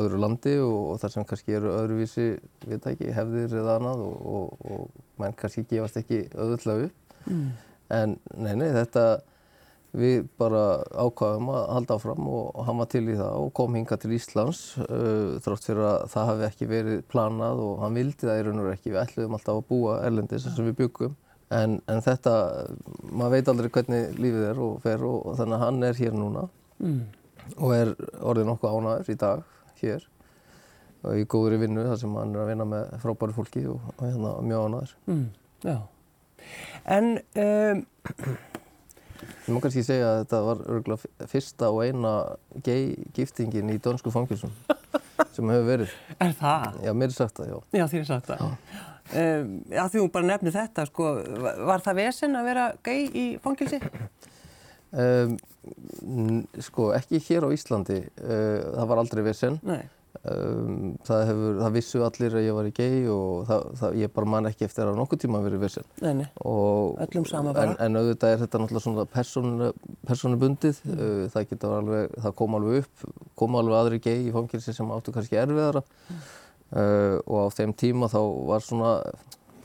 öðru 0.00 0.18
landi 0.24 0.56
og, 0.64 0.80
og 0.80 0.98
þar 1.04 1.14
sem 1.14 1.28
kannski 1.30 1.54
eru 1.60 1.76
öðruvísi, 1.76 2.26
við 2.64 2.82
það 2.82 2.96
ekki, 2.96 3.12
hefðir 3.20 3.54
eða 3.62 3.76
annað 3.78 4.02
og, 4.08 4.26
og, 4.34 4.66
og 4.66 5.07
menn 5.22 5.36
kannski 5.38 5.66
gefast 5.70 5.98
ekki 6.00 6.24
auðvitað 6.34 6.86
upp, 6.88 7.18
mm. 7.26 7.48
en 7.98 8.16
nei, 8.36 8.54
nei, 8.60 8.68
þetta, 8.76 9.04
við 9.98 10.26
bara 10.40 10.62
ákvaðum 10.92 11.52
að 11.54 11.62
halda 11.76 11.98
áfram 11.98 12.26
og 12.30 12.72
var 12.80 12.90
til 12.92 13.04
í 13.08 13.16
það 13.16 13.38
og 13.42 13.52
kom 13.56 13.78
hinga 13.78 13.96
til 14.00 14.12
Íslands 14.16 14.62
uh, 14.84 15.38
þrátt 15.44 15.70
fyrir 15.70 15.86
að 15.88 16.02
það 16.12 16.28
hafi 16.32 16.46
ekki 16.50 16.68
verið 16.70 17.00
planað 17.12 17.62
og 17.64 17.80
hann 17.84 17.96
vildi 17.96 18.28
það 18.28 18.42
í 18.42 18.44
raun 18.48 18.62
og 18.64 18.70
ekki, 18.74 18.92
við 18.92 19.00
ætluðum 19.04 19.38
alltaf 19.38 19.62
að 19.62 19.66
búa 19.72 19.96
erlendis 20.04 20.46
sem 20.48 20.68
við 20.68 20.78
byggum 20.82 21.16
en, 21.54 21.78
en 21.88 22.02
þetta, 22.04 22.34
maður 23.08 23.34
veit 23.36 23.50
aldrei 23.52 23.70
hvernig 23.72 24.20
lífið 24.20 24.46
er 24.50 24.62
og 24.62 24.76
fer 24.84 25.04
og, 25.08 25.22
og 25.30 25.38
þannig 25.40 25.56
að 25.56 25.64
hann 25.64 25.88
er 25.88 26.00
hér 26.02 26.16
núna 26.16 26.44
mm. 26.82 27.00
og 27.56 27.74
er 27.76 27.94
orðið 28.20 28.50
nokkuð 28.50 28.76
ánæður 28.76 29.12
í 29.14 29.18
dag 29.22 29.44
hér 29.80 30.08
í 31.14 31.26
góðri 31.30 31.60
vinnu 31.62 31.86
þar 31.86 32.00
sem 32.00 32.16
hann 32.18 32.34
er 32.34 32.42
að 32.42 32.50
vinna 32.52 32.68
með 32.68 32.96
frábæri 33.04 33.36
fólki 33.36 33.64
og, 33.70 33.92
og 33.96 34.04
hérna 34.06 34.34
mjög 34.44 34.66
ánæður. 34.66 34.94
Mm. 35.08 35.26
Já, 35.66 35.78
en 36.96 37.12
um 37.44 37.86
Ég 39.18 39.54
má 39.56 39.62
kannski 39.64 39.82
segja 39.82 40.10
að 40.12 40.18
þetta 40.22 40.38
var 40.44 40.60
örgulega 40.74 41.26
fyrsta 41.30 41.70
og 41.72 41.80
eina 41.82 42.12
gay 42.64 42.92
giftingin 43.16 43.72
í 43.72 43.78
dönsku 43.82 44.12
fangilsum 44.14 44.52
sem 45.34 45.50
hefur 45.50 45.66
verið. 45.66 45.94
Er 46.20 46.34
það? 46.38 46.78
Já, 46.84 46.92
mér 46.92 47.10
er 47.10 47.16
sagt 47.16 47.40
það, 47.40 47.50
já. 47.50 47.58
Já, 47.80 47.84
þér 47.90 48.00
er 48.02 48.08
sagt 48.12 48.28
það. 48.28 48.44
Já. 48.44 48.84
Um, 49.08 49.52
já, 49.72 49.82
því 49.88 50.02
þú 50.02 50.08
bara 50.12 50.28
nefnir 50.28 50.54
þetta, 50.54 50.84
sko, 50.90 51.10
var 51.70 51.84
það 51.84 52.00
vesen 52.02 52.36
að 52.36 52.48
vera 52.50 52.66
gay 52.84 53.06
í 53.08 53.26
fangilsi? 53.44 53.80
Um, 54.92 55.38
sko, 56.68 56.90
ekki 56.96 57.22
hér 57.24 57.48
á 57.48 57.54
Íslandi. 57.56 58.02
Uh, 58.20 58.68
það 58.76 58.90
var 58.92 59.02
aldrei 59.02 59.24
vesen. 59.30 59.58
Nei. 59.66 59.80
Um, 60.26 60.96
það, 61.06 61.20
hefur, 61.28 61.58
það 61.60 61.74
vissu 61.76 62.00
allir 62.02 62.34
að 62.40 62.44
ég 62.48 62.56
var 62.56 62.66
í 62.66 62.72
gei 62.74 63.04
og 63.12 63.44
það, 63.46 63.66
það, 63.78 63.98
ég 64.00 64.10
bara 64.16 64.30
man 64.32 64.48
ekki 64.48 64.66
eftir 64.66 64.88
að 64.90 64.96
nokkuð 64.98 65.20
tíma 65.22 65.40
verið 65.44 65.62
vissin. 65.62 65.86
Nei, 66.02 66.26
öllum 66.42 67.26
sama 67.28 67.52
bara. 67.54 67.76
En, 67.76 67.78
en 67.86 68.00
auðvitað 68.00 68.34
er 68.34 68.42
þetta 68.42 68.60
náttúrulega 68.62 68.84
svona 68.84 69.04
persónu, 69.12 69.68
persónubundið, 70.08 70.80
mm. 70.88 70.98
uh, 70.98 71.22
það, 71.36 71.54
alveg, 71.76 72.18
það 72.24 72.36
kom 72.40 72.58
alveg 72.58 72.82
upp, 72.82 73.06
kom 73.38 73.60
alveg 73.60 73.78
aðri 73.78 74.02
gei 74.08 74.16
í 74.26 74.34
fangilsi 74.34 74.74
sem 74.74 74.90
áttu 74.96 75.14
kannski 75.14 75.38
erfiðara 75.38 75.84
mm. 75.86 76.26
uh, 76.72 77.16
og 77.22 77.38
á 77.38 77.46
þeim 77.60 77.76
tíma 77.78 78.10
þá 78.10 78.20
var 78.50 78.66
svona, 78.66 78.92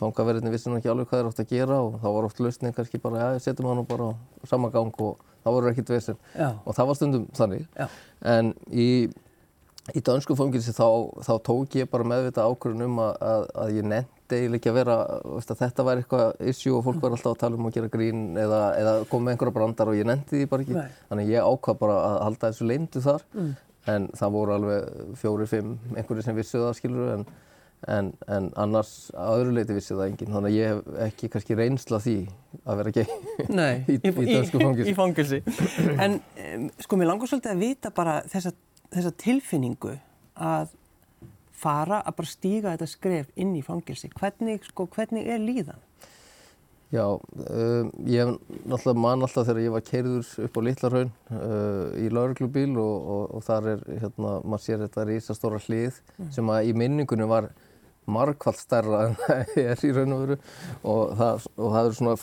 fangaverðinni 0.04 0.54
vissi 0.54 0.70
nú 0.70 0.78
ekki 0.78 0.94
alveg 0.94 1.10
hvað 1.10 1.24
þeir 1.24 1.34
átt 1.34 1.44
að 1.44 1.52
gera 1.58 1.82
og 1.88 2.00
þá 2.04 2.08
var 2.12 2.30
oft 2.30 2.46
lausning 2.46 2.78
kannski 2.78 3.02
bara, 3.02 3.26
já, 3.34 3.44
setjum 3.48 3.72
hann 3.72 3.86
bara 3.90 4.14
á 4.14 4.48
sama 4.54 4.70
gang 4.74 4.94
og 5.02 5.18
það 5.44 5.58
voru 5.58 5.74
ekkert 5.74 5.92
vissin 5.98 6.24
og 6.38 6.72
það 6.78 6.90
var 6.90 6.98
stundum 7.00 7.30
þannig. 7.36 7.68
Já. 7.76 7.88
En 8.34 8.54
í 8.70 8.88
Í 9.92 10.00
dansku 10.00 10.36
fangilsi 10.40 10.72
þá, 10.72 10.86
þá 11.28 11.34
tók 11.44 11.74
ég 11.76 11.90
bara 11.92 12.08
meðvita 12.08 12.46
ákvörðun 12.48 12.86
um 12.86 13.02
að, 13.04 13.18
að, 13.28 13.42
að 13.60 13.74
ég 13.76 13.88
nefndi 13.92 14.38
eiginlega 14.38 14.62
ekki 14.62 14.72
að 14.72 14.78
vera, 14.78 14.96
veist, 15.34 15.52
að 15.52 15.60
þetta 15.60 15.84
var 15.84 16.00
eitthvað 16.00 16.46
issue 16.54 16.78
og 16.78 16.86
fólk 16.86 17.02
var 17.04 17.18
alltaf 17.18 17.34
að 17.34 17.42
tala 17.42 17.60
um 17.60 17.68
að 17.68 17.76
gera 17.76 17.92
grín 17.92 18.22
eða, 18.40 18.62
eða 18.80 18.94
koma 19.12 19.28
með 19.28 19.36
einhverja 19.36 19.56
brandar 19.60 19.92
og 19.92 20.00
ég 20.00 20.08
nefndi 20.08 20.40
því 20.40 20.48
bara 20.54 20.66
ekki. 20.66 20.78
Nei. 20.80 20.96
Þannig 21.10 21.28
að 21.28 21.36
ég 21.36 21.52
ákvað 21.52 21.82
bara 21.84 22.00
að 22.00 22.18
halda 22.30 22.54
þessu 22.54 22.70
leyndu 22.72 23.04
þar 23.04 23.28
en 23.92 24.08
það 24.16 24.36
voru 24.38 24.56
alveg 24.56 25.16
fjóri, 25.20 25.50
fimm 25.52 25.76
einhverju 25.98 26.24
sem 26.30 26.40
vissu 26.40 26.64
það 26.64 26.76
skilur 26.80 27.14
en, 27.18 27.28
en, 27.92 28.12
en 28.32 28.50
annars 28.64 28.96
að 29.20 29.44
öðru 29.44 29.58
leiti 29.60 29.76
vissi 29.76 29.98
það 29.98 30.06
enginn. 30.08 30.36
Þannig 30.38 30.54
að 30.54 30.60
ég 30.62 30.72
hef 30.72 31.02
ekki 31.10 31.34
kannski 31.36 31.60
reynsla 31.60 32.00
því 32.08 32.18
að 32.64 32.80
vera 32.80 32.96
gay 32.96 33.18
Nei, 33.60 33.84
í, 33.92 34.00
í 34.00 34.30
dönsku 34.32 34.64
fangilsi. 34.64 34.94
Í 34.94 34.96
fangilsi. 34.96 35.44
En 36.00 36.22
sko, 36.80 36.96
mér 36.96 37.12
langar 37.12 37.28
svolítið 37.28 37.58
að 37.58 37.66
vita 37.68 37.92
bara 37.92 38.22
þessa, 38.32 38.56
þessa 38.94 39.14
tilfinningu 39.24 39.98
að 40.34 40.74
fara 41.64 42.02
að 42.04 42.20
bara 42.20 42.30
stíga 42.30 42.74
þetta 42.74 42.90
skref 42.90 43.34
inn 43.40 43.56
í 43.56 43.64
fangilsi. 43.66 44.12
Hvernig, 44.20 44.66
sko, 44.70 44.88
hvernig 44.92 45.28
er 45.30 45.42
líðan? 45.42 45.82
Já, 46.94 47.08
um, 47.18 47.88
ég 48.06 48.36
náttúrulega 48.70 49.02
mann 49.02 49.26
alltaf 49.26 49.48
þegar 49.48 49.64
ég 49.64 49.74
var 49.74 49.86
keirður 49.88 50.28
upp 50.46 50.58
á 50.58 50.62
Littlarhaun 50.68 51.14
uh, 51.34 51.88
í 51.98 52.10
lauruglubíl 52.14 52.76
og, 52.78 53.08
og, 53.16 53.24
og 53.34 53.46
þar 53.48 53.70
er, 53.72 53.86
hérna, 54.04 54.34
maður 54.46 54.66
sér 54.68 54.84
þetta 54.84 55.06
rísastóra 55.10 55.62
hlið 55.64 55.98
sem 56.36 56.52
að 56.54 56.70
í 56.70 56.76
minningunni 56.78 57.26
var 57.32 57.50
margfald 58.10 58.60
stærra 58.60 59.02
en 59.08 59.16
það 59.22 59.54
er 59.64 59.84
í 59.88 59.92
raun 59.96 60.16
og 60.16 60.24
veru 60.24 60.38
og 60.94 61.16
það, 61.20 61.48
og 61.58 61.76
það 61.76 61.90
eru 61.90 61.98
svona, 62.00 62.16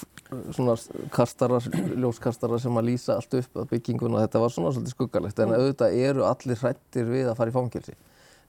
svona 0.58 0.76
kastarar, 1.14 1.68
ljóskastarar 2.04 2.62
sem 2.62 2.80
að 2.80 2.88
lýsa 2.90 3.16
allt 3.16 3.36
upp 3.40 3.60
að 3.62 3.68
bygginguna, 3.74 4.24
þetta 4.26 4.44
var 4.44 4.54
svona 4.54 4.72
svolítið 4.74 4.96
skuggalegt 4.96 5.42
en 5.44 5.56
auðvitað 5.56 5.98
eru 6.06 6.26
allir 6.28 6.62
hrættir 6.62 7.10
við 7.10 7.30
að 7.30 7.38
fara 7.40 7.52
í 7.52 7.56
fangilsi. 7.56 7.96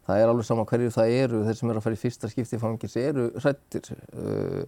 Það 0.07 0.23
er 0.23 0.31
alveg 0.31 0.47
sama 0.47 0.65
hverju 0.67 0.95
það 0.95 1.13
eru, 1.19 1.43
þeir 1.45 1.59
sem 1.59 1.71
eru 1.71 1.81
að 1.81 1.85
fara 1.85 1.97
í 1.97 2.01
fyrsta 2.01 2.29
skipti 2.31 2.57
í 2.57 2.61
fangilsi 2.61 3.03
eru 3.05 3.27
hrættir. 3.37 3.91
Uh, 4.17 4.63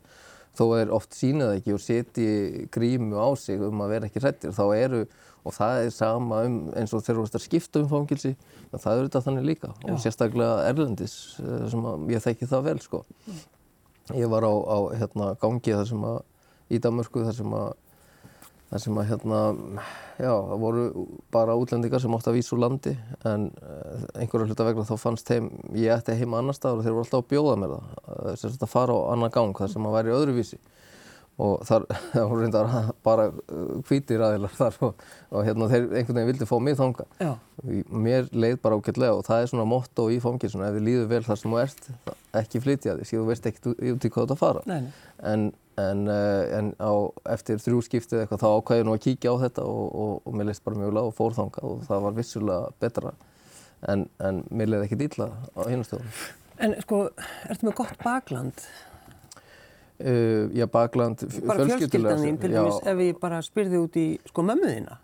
þó 0.57 0.65
er 0.77 0.91
oft 0.93 1.15
sínað 1.17 1.57
ekki 1.57 1.75
og 1.75 1.81
setji 1.81 2.65
grímu 2.73 3.17
á 3.17 3.29
sig 3.39 3.61
um 3.61 3.81
að 3.85 3.93
vera 3.95 4.09
ekki 4.09 4.21
hrættir 4.21 4.53
þá 4.53 4.63
eru, 4.77 5.01
og 5.43 5.55
það 5.55 5.85
er 5.85 5.93
sama 5.95 6.43
um 6.47 6.59
eins 6.77 6.93
og 6.93 7.03
þegar 7.03 7.19
þú 7.19 7.25
veist 7.25 7.39
að 7.39 7.45
skipta 7.47 7.81
um 7.81 7.89
fangilsi 7.91 8.35
það 8.73 8.91
er 8.91 9.01
auðvitað 9.01 9.25
þannig 9.27 9.47
líka 9.49 9.71
Já. 9.73 9.87
og 9.89 10.03
sérstaklega 10.03 10.67
erlendis 10.69 11.15
eh, 11.41 11.65
sem 11.71 11.89
að 11.89 12.13
ég 12.13 12.23
þekki 12.27 12.49
það 12.51 12.67
vel 12.69 12.77
sko 12.83 13.01
ég 14.13 14.29
var 14.31 14.45
á, 14.45 14.53
á 14.53 14.77
hérna, 14.99 15.31
gangi 15.41 15.73
þar 15.73 15.89
sem 15.89 16.05
að 16.07 16.21
í 16.73 16.79
Danmörku 16.83 17.25
þar 17.25 17.37
sem 17.37 17.57
að 17.57 17.71
þar 18.73 18.81
sem 18.81 18.97
að 18.97 19.09
hérna, 19.11 19.39
já, 20.17 20.31
það 20.33 20.61
voru 20.63 20.83
bara 21.33 21.55
útlendingar 21.61 22.01
sem 22.01 22.15
átti 22.17 22.31
að 22.31 22.37
vísa 22.39 22.55
úr 22.55 22.61
landi 22.63 22.93
en 23.29 23.49
uh, 23.61 24.05
einhverju 24.17 24.49
hluta 24.49 24.65
vegna 24.65 24.85
þá 24.89 24.95
fannst 24.97 25.29
þeim, 25.29 25.51
ég 25.77 25.93
ætti 25.93 26.15
heima 26.17 26.39
annar 26.41 26.57
staðar 26.57 26.81
og 26.81 26.87
þeir 26.87 26.95
voru 26.95 27.05
alltaf 27.05 27.21
að 27.21 27.29
bjóða 27.35 27.57
mér 27.61 27.75
það, 27.75 27.91
uh, 28.15 28.31
sem 28.41 28.55
að 28.57 28.71
fara 28.71 28.95
á 28.97 28.99
annan 29.13 29.33
gang 29.35 29.61
þar 29.61 29.73
sem 29.75 29.89
að 29.89 29.97
væri 29.99 30.15
öðruvísi 30.17 30.59
og 31.43 31.63
þar, 31.65 31.85
voru 32.31 32.41
reyndar 32.41 32.73
bara 33.05 33.29
hvítir 33.87 34.21
aðilar 34.25 34.53
þar 34.57 34.77
og, 34.87 35.07
og 35.29 35.47
hérna 35.47 35.69
þeir 35.69 35.87
einhvern 35.89 36.19
veginn 36.19 36.31
vildi 36.31 36.49
fá 36.49 36.53
mig 36.61 36.77
þanga. 36.77 37.07
Já. 37.21 37.31
Mér 37.89 38.29
leið 38.33 38.59
bara 38.65 38.77
ágætlega 38.77 39.17
og 39.17 39.25
það 39.29 39.45
er 39.45 39.51
svona 39.53 39.69
motto 39.69 40.09
í 40.13 40.19
fangilsuna, 40.23 40.69
ef 40.69 40.77
þið 40.77 40.87
líður 40.89 41.09
vel 41.13 41.23
þar 41.25 41.41
sem 41.41 41.55
þú 41.55 41.61
ert, 41.63 41.89
ekki 42.41 42.63
flytja 42.63 42.97
þig, 42.99 43.09
síðan 43.09 43.25
þú 43.25 43.31
veist 43.31 43.49
ekkert 43.49 43.71
út 43.73 44.07
í 44.09 44.13
hvað 44.13 44.21
þú 44.21 44.25
ert 44.27 44.35
að 44.35 44.43
fara. 44.43 44.65
Nei, 44.69 44.79
nei. 44.85 44.93
En, 45.33 45.49
en, 45.81 46.05
uh, 46.07 46.57
en 46.57 46.71
á, 46.77 46.93
eftir 47.33 47.61
þrjú 47.61 47.81
skiptið 47.87 48.23
eitthvað 48.23 48.43
þá 48.43 48.49
ákvæði 48.59 48.83
ég 48.83 48.87
nú 48.87 48.95
að 48.95 49.03
kíkja 49.07 49.33
á 49.33 49.35
þetta 49.47 49.65
og, 49.67 49.83
og, 50.03 50.15
og 50.27 50.37
mér 50.37 50.49
leist 50.49 50.63
bara 50.65 50.79
mjög 50.79 50.95
lág 50.97 51.09
og 51.09 51.15
fór 51.17 51.37
þangað 51.37 51.69
og 51.69 51.83
það 51.89 52.07
var 52.07 52.17
vissulega 52.17 52.71
betra 52.83 53.13
en, 53.89 54.07
en 54.23 54.41
mér 54.51 54.73
leiði 54.73 54.87
ekkert 54.87 55.05
illa 55.07 55.29
á 55.57 55.61
hinastöðunum. 55.67 56.17
En 56.63 56.75
sko, 56.83 56.99
ertu 57.49 57.67
með 57.67 57.77
gott 57.81 58.03
bakland? 58.03 58.65
Uh, 60.03 60.49
já, 60.53 60.65
bakland 60.69 61.21
Bara 61.45 61.67
fjölskyldan 61.69 62.23
þín, 62.23 62.39
til 62.41 62.53
dæmis, 62.53 62.79
ef 62.89 63.01
ég 63.05 63.19
bara 63.21 63.41
spyrði 63.45 63.81
út 63.81 63.97
í 63.99 64.07
sko 64.27 64.45
mömmuðina 64.45 64.97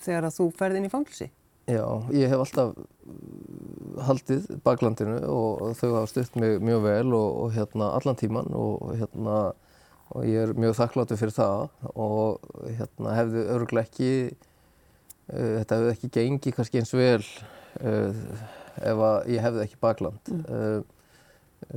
þegar 0.00 0.30
að 0.30 0.38
þú 0.38 0.46
ferð 0.56 0.78
inn 0.78 0.88
í 0.88 0.92
fangilsi. 0.92 1.28
já, 1.70 1.84
ég 2.16 2.32
hef 2.32 2.40
alltaf 2.40 2.72
haldið 4.06 4.46
baklandinu 4.64 5.18
og 5.28 5.74
þau 5.78 5.90
hafa 5.98 6.08
stutt 6.10 6.38
mig 6.40 6.56
mjög 6.64 6.86
vel 6.86 7.12
og, 7.14 7.28
og 7.44 7.52
hérna 7.54 7.90
allan 7.98 8.18
tíman 8.18 8.48
og 8.56 8.94
hérna 8.96 9.36
og 10.10 10.26
ég 10.26 10.44
er 10.44 10.54
mjög 10.58 10.76
þakkláttur 10.78 11.20
fyrir 11.20 11.34
það. 11.36 11.66
Og 11.94 12.46
hérna 12.66 13.16
hefði 13.18 13.44
örgulega 13.56 13.88
ekki 13.88 14.12
uh, 14.30 15.58
þetta 15.60 15.78
hefði 15.78 15.92
ekki 15.96 16.12
gengið 16.18 16.56
kannski 16.56 16.80
eins 16.82 16.94
vel 16.96 17.20
uh, 17.20 18.24
ef 18.80 19.04
að 19.10 19.30
ég 19.34 19.44
hefði 19.44 19.66
ekki 19.66 19.80
bakland. 19.82 20.32
Uh, 20.50 20.80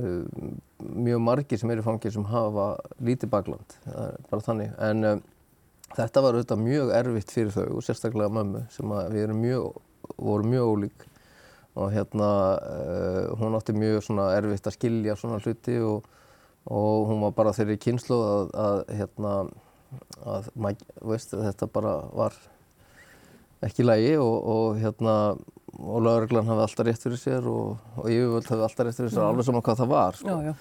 uh, 0.00 0.50
mjög 0.84 1.22
margir 1.24 1.60
sem 1.60 1.70
eru 1.72 1.84
í 1.84 1.86
fangi 1.86 2.12
sem 2.12 2.26
hafa 2.28 2.74
lítið 3.04 3.30
bakland. 3.32 3.78
Bara 4.30 4.44
þannig. 4.44 4.74
En 4.82 5.22
þetta 5.94 6.22
var 6.24 6.36
auðvitað 6.36 6.62
mjög 6.64 6.92
erfitt 6.98 7.32
fyrir 7.32 7.54
þau 7.54 7.78
og 7.78 7.84
sérstaklega 7.86 8.32
mömmu 8.34 8.64
sem 8.74 8.94
við 9.14 9.26
erum 9.26 9.42
mjög, 9.42 9.82
vorum 10.18 10.50
mjög 10.52 10.72
ólík. 10.72 11.06
Og 11.74 11.90
hérna 11.90 12.28
uh, 12.62 13.32
hún 13.40 13.56
átti 13.58 13.74
mjög 13.74 14.04
svona 14.06 14.28
erfitt 14.36 14.68
að 14.70 14.76
skilja 14.76 15.16
svona 15.18 15.40
hluti 15.42 15.74
og, 15.82 16.04
og 16.64 17.08
hún 17.10 17.22
var 17.26 17.34
bara 17.36 17.54
þeirri 17.56 17.76
kynslu 17.80 18.18
að, 18.24 18.52
að 18.56 18.82
hérna 19.00 19.34
að 20.24 20.50
veist, 21.04 21.34
þetta 21.34 21.68
bara 21.70 21.94
var 22.14 22.36
ekki 23.64 23.84
í 23.84 23.86
lagi 23.86 24.14
og, 24.20 24.36
og 24.54 24.78
hérna 24.80 25.16
og 25.74 26.04
lauruglan 26.04 26.46
hafi 26.48 26.64
alltaf 26.64 26.86
rétt 26.86 27.02
fyrir 27.02 27.20
sér 27.20 27.48
og, 27.50 27.80
og 27.98 28.08
yfirvöld 28.10 28.48
hafi 28.50 28.66
alltaf 28.66 28.86
rétt 28.86 29.00
fyrir 29.00 29.12
sér 29.12 29.26
alveg 29.26 29.48
saman 29.48 29.64
hvað 29.64 29.82
það 29.82 29.92
var 29.92 30.18
sko. 30.18 30.30
Já, 30.30 30.52
já. 30.52 30.54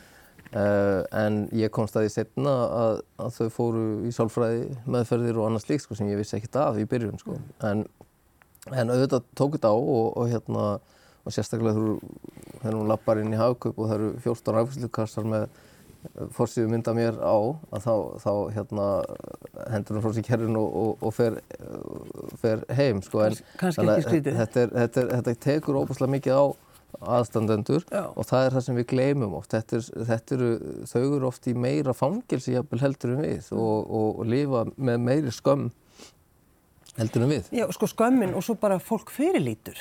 Uh, 0.54 1.02
en 1.18 1.38
ég 1.58 1.72
komst 1.74 1.96
að 1.98 2.06
því 2.06 2.14
setna 2.14 2.52
að, 2.78 3.00
að 3.26 3.30
þau 3.38 3.54
fóru 3.56 3.84
í 4.06 4.12
sálfræði 4.14 4.66
meðferðir 4.86 5.40
og 5.42 5.48
annað 5.48 5.64
slíkt 5.64 5.86
sko, 5.88 5.98
sem 5.98 6.12
ég 6.12 6.20
vissi 6.20 6.36
ekkert 6.38 6.60
af 6.62 6.78
í 6.78 6.86
byrjun 6.90 7.18
sko. 7.22 7.40
en, 7.66 7.82
en 8.70 8.94
auðvitað 8.94 9.26
tók 9.40 9.56
þetta 9.56 9.72
á 9.74 9.78
og, 9.78 10.12
og, 10.12 10.28
hérna, 10.30 10.66
og 11.24 11.34
sérstaklega 11.34 11.96
þegar 12.60 12.78
hún 12.78 12.92
lappar 12.92 13.24
inn 13.24 13.34
í 13.34 13.40
hagkaup 13.40 13.80
og 13.80 13.90
það 13.90 13.96
eru 13.98 14.12
14 14.28 14.60
afgjörslukassar 14.62 15.30
með 15.34 15.48
fórsíðu 16.36 16.72
mynda 16.72 16.94
mér 16.98 17.18
á 17.20 17.38
að 17.74 17.86
þá, 17.86 17.96
þá 18.24 18.34
hérna, 18.58 18.90
hendur 19.72 19.98
hún 19.98 20.06
frá 20.06 20.16
sér 20.18 20.28
kerrin 20.28 20.60
og, 20.60 20.76
og, 20.82 21.08
og 21.08 21.16
fer, 21.16 21.40
fer 22.42 22.64
heim 22.78 23.02
sko. 23.06 23.24
en, 23.28 23.40
að 23.64 23.94
ekki 23.96 24.06
skrítið. 24.08 24.38
Þetta, 24.42 24.66
er, 24.66 24.76
þetta, 24.84 25.04
er, 25.04 25.12
þetta 25.18 25.36
tekur 25.48 25.82
óbúslega 25.82 26.16
mikið 26.18 26.40
á 26.40 26.46
aðstandendur 27.18 27.86
Já. 27.90 28.04
og 28.14 28.28
það 28.30 28.46
er 28.46 28.56
það 28.56 28.66
sem 28.68 28.78
við 28.80 28.88
gleymum 28.92 29.38
oft. 29.40 29.54
Þetta 29.54 29.80
er, 29.80 29.88
þetta 30.12 30.36
eru, 30.38 30.52
þau 30.92 31.02
eru 31.04 31.30
oft 31.30 31.50
í 31.50 31.56
meira 31.58 31.96
fangilsi 31.98 32.54
jafnvel 32.54 32.84
heldur 32.84 33.16
en 33.16 33.24
við 33.24 33.50
og, 33.58 33.80
og, 33.88 34.20
og 34.22 34.30
lifa 34.30 34.66
með 34.76 35.02
meiri 35.08 35.34
skömm 35.34 35.72
heldur 37.00 37.26
en 37.26 37.34
við. 37.34 37.52
Já, 37.56 37.66
sko 37.74 37.90
skömmin 37.90 38.36
og 38.38 38.46
svo 38.46 38.58
bara 38.60 38.80
fólk 38.82 39.14
fyrirlítur. 39.14 39.80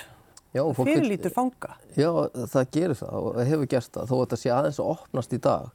Já, 0.53 0.63
Fyrirlítur 0.77 1.33
fanga. 1.33 1.77
Já, 1.97 2.11
það 2.53 2.73
gerir 2.77 2.99
það 2.99 3.15
og 3.21 3.39
hefur 3.49 3.69
gert 3.73 3.95
það 3.95 4.11
þó 4.11 4.17
að 4.17 4.25
þetta 4.25 4.41
sé 4.43 4.51
aðeins 4.53 4.81
að 4.83 4.91
opnast 4.93 5.33
í 5.33 5.41
dag. 5.47 5.71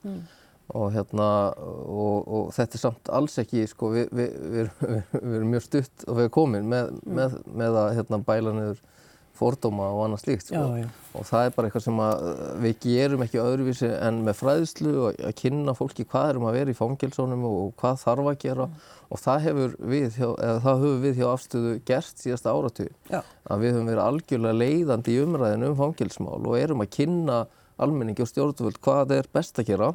Og 0.78 0.92
hérna 0.92 1.28
og, 1.56 2.28
og 2.28 2.50
þetta 2.54 2.78
er 2.78 2.84
samt 2.84 3.10
alls 3.18 3.38
ekki 3.42 3.64
sko 3.72 3.94
við, 3.94 4.10
við, 4.12 4.34
við, 4.54 4.72
við, 4.84 4.98
við 5.16 5.36
erum 5.40 5.54
mjög 5.56 5.66
stutt 5.66 6.06
og 6.06 6.18
við 6.20 6.26
erum 6.28 6.36
komin 6.38 6.68
með, 6.74 6.92
með, 7.08 7.38
með 7.64 7.80
að 7.82 7.92
hérna 7.98 8.20
bæla 8.28 8.54
niður 8.58 8.82
fordóma 9.38 9.88
og 9.94 10.03
annað 10.06 10.24
slíkt 10.24 10.48
sko. 10.48 10.60
Já, 10.60 10.84
já. 10.84 10.88
og 11.17 11.27
það 11.29 11.48
er 11.48 11.56
bara 11.56 11.70
eitthvað 11.70 11.86
sem 11.86 12.01
uh, 12.03 12.27
við 12.63 12.75
gerum 12.84 13.25
ekki 13.25 13.41
öðruvísi 13.44 13.89
en 13.96 14.22
með 14.25 14.39
fræðslu 14.41 14.94
og 15.06 15.22
að 15.29 15.36
kynna 15.41 15.75
fólki 15.77 16.08
hvað 16.08 16.32
er 16.32 16.39
um 16.41 16.48
að 16.50 16.60
vera 16.60 16.74
í 16.74 16.77
fangilsónum 16.77 17.46
og, 17.50 17.60
hvað 17.82 18.01
þarf 18.03 18.32
að 18.34 18.39
gera 18.46 18.70
og 19.08 19.22
það 19.24 19.46
hefur 19.48 19.77
við 19.94 20.10
hjá, 20.17 20.27
eða 20.34 20.63
það 20.65 20.82
höfum 20.84 21.06
við 21.06 21.22
hjá 21.22 21.27
afstöðu 21.32 21.75
gert 21.88 22.25
síðasta 22.25 22.56
áratug 22.56 23.13
að 23.13 23.63
við 23.63 23.77
höfum 23.77 23.91
verið 23.94 24.03
algjörlega 24.03 24.60
leiðandi 24.63 25.15
í 25.15 25.22
umræðinu 25.24 25.72
um 25.72 25.79
fangilsmál 25.79 26.41
og 26.41 26.58
erum 26.60 26.84
að 26.84 26.94
kynna 26.98 27.46
almenningi 27.77 28.25
og 28.25 28.29
stjórnvöld 28.32 28.79
hvað 28.82 29.13
er 29.20 29.27
best 29.34 29.60
að 29.62 29.72
gera. 29.72 29.91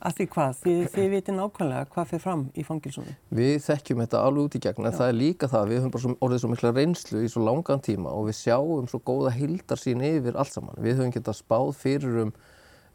Að 0.00 0.16
því 0.18 0.26
hvað? 0.34 0.56
Þið, 0.62 0.80
þið 0.94 1.08
viti 1.12 1.34
nákvæmlega 1.34 1.90
hvað 1.94 2.08
fyrir 2.10 2.22
fram 2.24 2.42
í 2.54 2.64
fangilsunum. 2.66 3.18
Við 3.34 3.54
þekkjum 3.66 4.02
þetta 4.04 4.22
alveg 4.28 4.48
út 4.48 4.56
í 4.58 4.62
gegn 4.64 4.88
en 4.88 4.96
það 4.96 5.10
er 5.10 5.18
líka 5.18 5.50
það 5.50 5.60
að 5.60 5.70
við 5.72 5.80
höfum 5.80 5.94
bara 5.94 6.04
svo, 6.04 6.16
orðið 6.26 6.42
svo 6.42 6.50
mikla 6.52 6.72
reynslu 6.74 7.22
í 7.24 7.30
svo 7.32 7.44
langan 7.44 7.84
tíma 7.84 8.14
og 8.14 8.28
við 8.28 8.38
sjáum 8.40 8.90
svo 8.90 9.00
góða 9.04 9.34
hildarsýn 9.36 10.04
yfir 10.10 10.40
allt 10.40 10.54
saman. 10.54 10.80
Við 10.80 10.98
höfum 11.00 11.14
getað 11.14 11.38
spáð 11.40 11.70
fyrir 11.80 12.20
um 12.24 12.34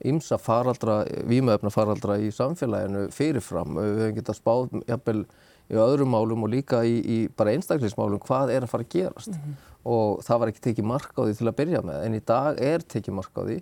ymsa 0.10 0.40
faraldra, 0.40 1.02
vímaöfna 1.28 1.72
faraldra 1.74 2.20
í 2.24 2.30
samfélaginu 2.36 3.08
fyrirfram. 3.16 3.80
Við 3.80 4.04
höfum 4.04 4.20
getað 4.20 4.40
spáð 4.40 4.78
jafnvel 4.88 5.24
í 5.70 5.78
öðrum 5.78 6.14
málum 6.16 6.46
og 6.48 6.54
líka 6.54 6.82
í, 6.88 7.00
í 7.00 7.18
bara 7.38 7.54
einstaklingsmálum 7.54 8.22
hvað 8.24 8.54
er 8.56 8.66
að 8.66 8.72
fara 8.72 8.88
að 8.88 8.94
gerast. 8.96 9.36
Og 9.88 10.24
það 10.26 10.42
var 10.42 10.52
ekki 10.52 10.64
tekið 10.66 10.88
mark 10.90 11.14
á 11.16 11.22
því 11.24 11.36
til 11.40 11.48
að 11.48 11.58
byrja 11.62 11.82
með 11.88 12.06
en 12.06 12.18
í 12.18 12.22
dag 12.28 12.60
er 12.60 12.84
tekið 12.84 13.16
mark 13.16 13.40
á 13.40 13.42
því. 13.48 13.60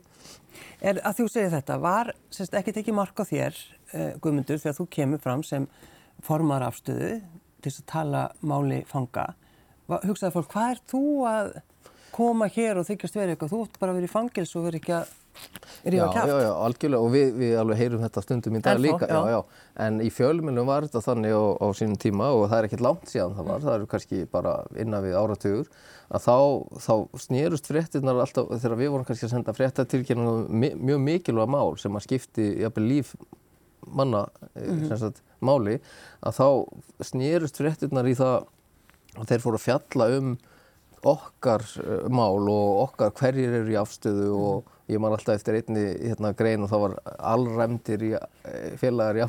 Er 0.81 1.01
að 1.05 1.19
þú 1.19 1.27
segir 1.29 1.51
þetta, 1.53 1.77
var 1.81 2.13
sérst, 2.33 2.55
ekki 2.57 2.73
tekið 2.73 2.97
mark 2.97 3.21
á 3.21 3.23
þér, 3.29 3.59
uh, 3.93 4.11
Guðmundur, 4.23 4.61
þegar 4.63 4.77
þú 4.79 4.87
kemur 4.97 5.21
fram 5.21 5.43
sem 5.45 5.67
formar 6.25 6.65
afstöðu 6.65 7.19
til 7.61 7.73
að 7.73 7.85
tala 7.89 8.23
máli 8.41 8.81
fanga. 8.89 9.29
Hugsaði 9.87 10.33
fólk, 10.33 10.49
hvað 10.51 10.73
er 10.73 10.81
þú 10.89 11.03
að 11.29 11.51
koma 12.15 12.49
hér 12.51 12.81
og 12.81 12.87
þykjast 12.87 13.17
verið 13.17 13.35
eitthvað? 13.35 13.53
Þú 13.53 13.61
ætti 13.67 13.81
bara 13.81 13.93
að 13.93 13.99
vera 13.99 14.09
í 14.09 14.11
fangils 14.11 14.55
og 14.57 14.67
vera 14.67 14.81
ekki 14.81 14.95
að 14.97 15.13
rífa 15.87 16.05
Já, 16.05 16.13
kæft. 16.13 16.27
já, 16.27 16.37
já, 16.41 16.51
algjörlega 16.65 17.01
og 17.01 17.11
við, 17.13 17.27
við 17.37 17.53
alveg 17.61 17.81
heyrum 17.81 18.03
þetta 18.03 18.23
stundum 18.23 18.57
í 18.57 18.61
dag 18.65 18.81
líka, 18.81 19.07
já. 19.09 19.19
já. 19.31 19.39
En 19.85 19.99
í 20.03 20.09
fjölmjölum 20.13 20.67
var 20.67 20.87
þetta 20.87 21.03
þannig 21.05 21.35
á, 21.37 21.43
á 21.63 21.67
sínum 21.77 21.99
tíma 22.01 22.31
og 22.35 22.47
það 22.49 22.57
er 22.57 22.67
ekkert 22.69 22.85
langt 22.87 23.11
síðan 23.11 23.37
það 23.37 23.49
var, 23.51 23.63
það 23.65 23.77
eru 23.77 23.89
kannski 23.93 24.23
bara 24.31 24.55
innan 24.79 25.05
við 25.05 25.17
áratugur, 25.21 25.71
að 26.07 26.27
þá, 26.27 26.37
þá 26.87 26.93
snýrust 27.27 27.71
fréttirnar 27.71 28.21
alltaf, 28.23 28.51
þegar 28.55 28.79
við 28.81 28.93
vorum 28.93 29.07
kannski 29.07 29.27
að 29.29 29.33
senda 29.35 29.55
fréttatilkynningu 29.55 30.35
mi 30.49 30.73
mjög 30.75 31.03
mikilvæg 31.05 31.51
mál 31.55 31.77
sem 31.79 31.95
að 31.99 32.07
skipti 32.07 32.49
jafnvel 32.63 32.87
líf 32.87 33.15
manna, 33.87 34.25
mm 34.55 34.79
-hmm. 34.83 34.97
sagt, 34.99 35.21
máli, 35.39 35.79
að 36.19 36.39
þá 36.39 36.47
snýrust 37.07 37.59
fréttirnar 37.59 38.07
í 38.07 38.15
það 38.17 38.47
að 39.17 39.27
þeir 39.31 39.43
fóru 39.43 39.59
að 39.59 39.65
fjalla 39.65 40.07
um 40.17 40.37
okkar 41.07 41.63
uh, 41.83 42.09
mál 42.09 42.49
og 42.49 42.81
okkar 42.87 43.13
hverjir 43.15 43.53
eru 43.61 43.71
í 43.71 43.79
afstöðu 43.79 44.31
og 44.33 44.73
ég 44.87 44.99
man 45.03 45.11
alltaf 45.11 45.35
eftir 45.35 45.57
einni 45.59 45.81
hérna, 46.07 46.31
grein 46.37 46.63
og 46.63 46.69
það 46.71 46.83
var 46.85 46.93
allræmdir 47.33 48.03
í, 48.07 48.11
eh, 48.15 48.75
félagar 48.79 49.17
í 49.19 49.23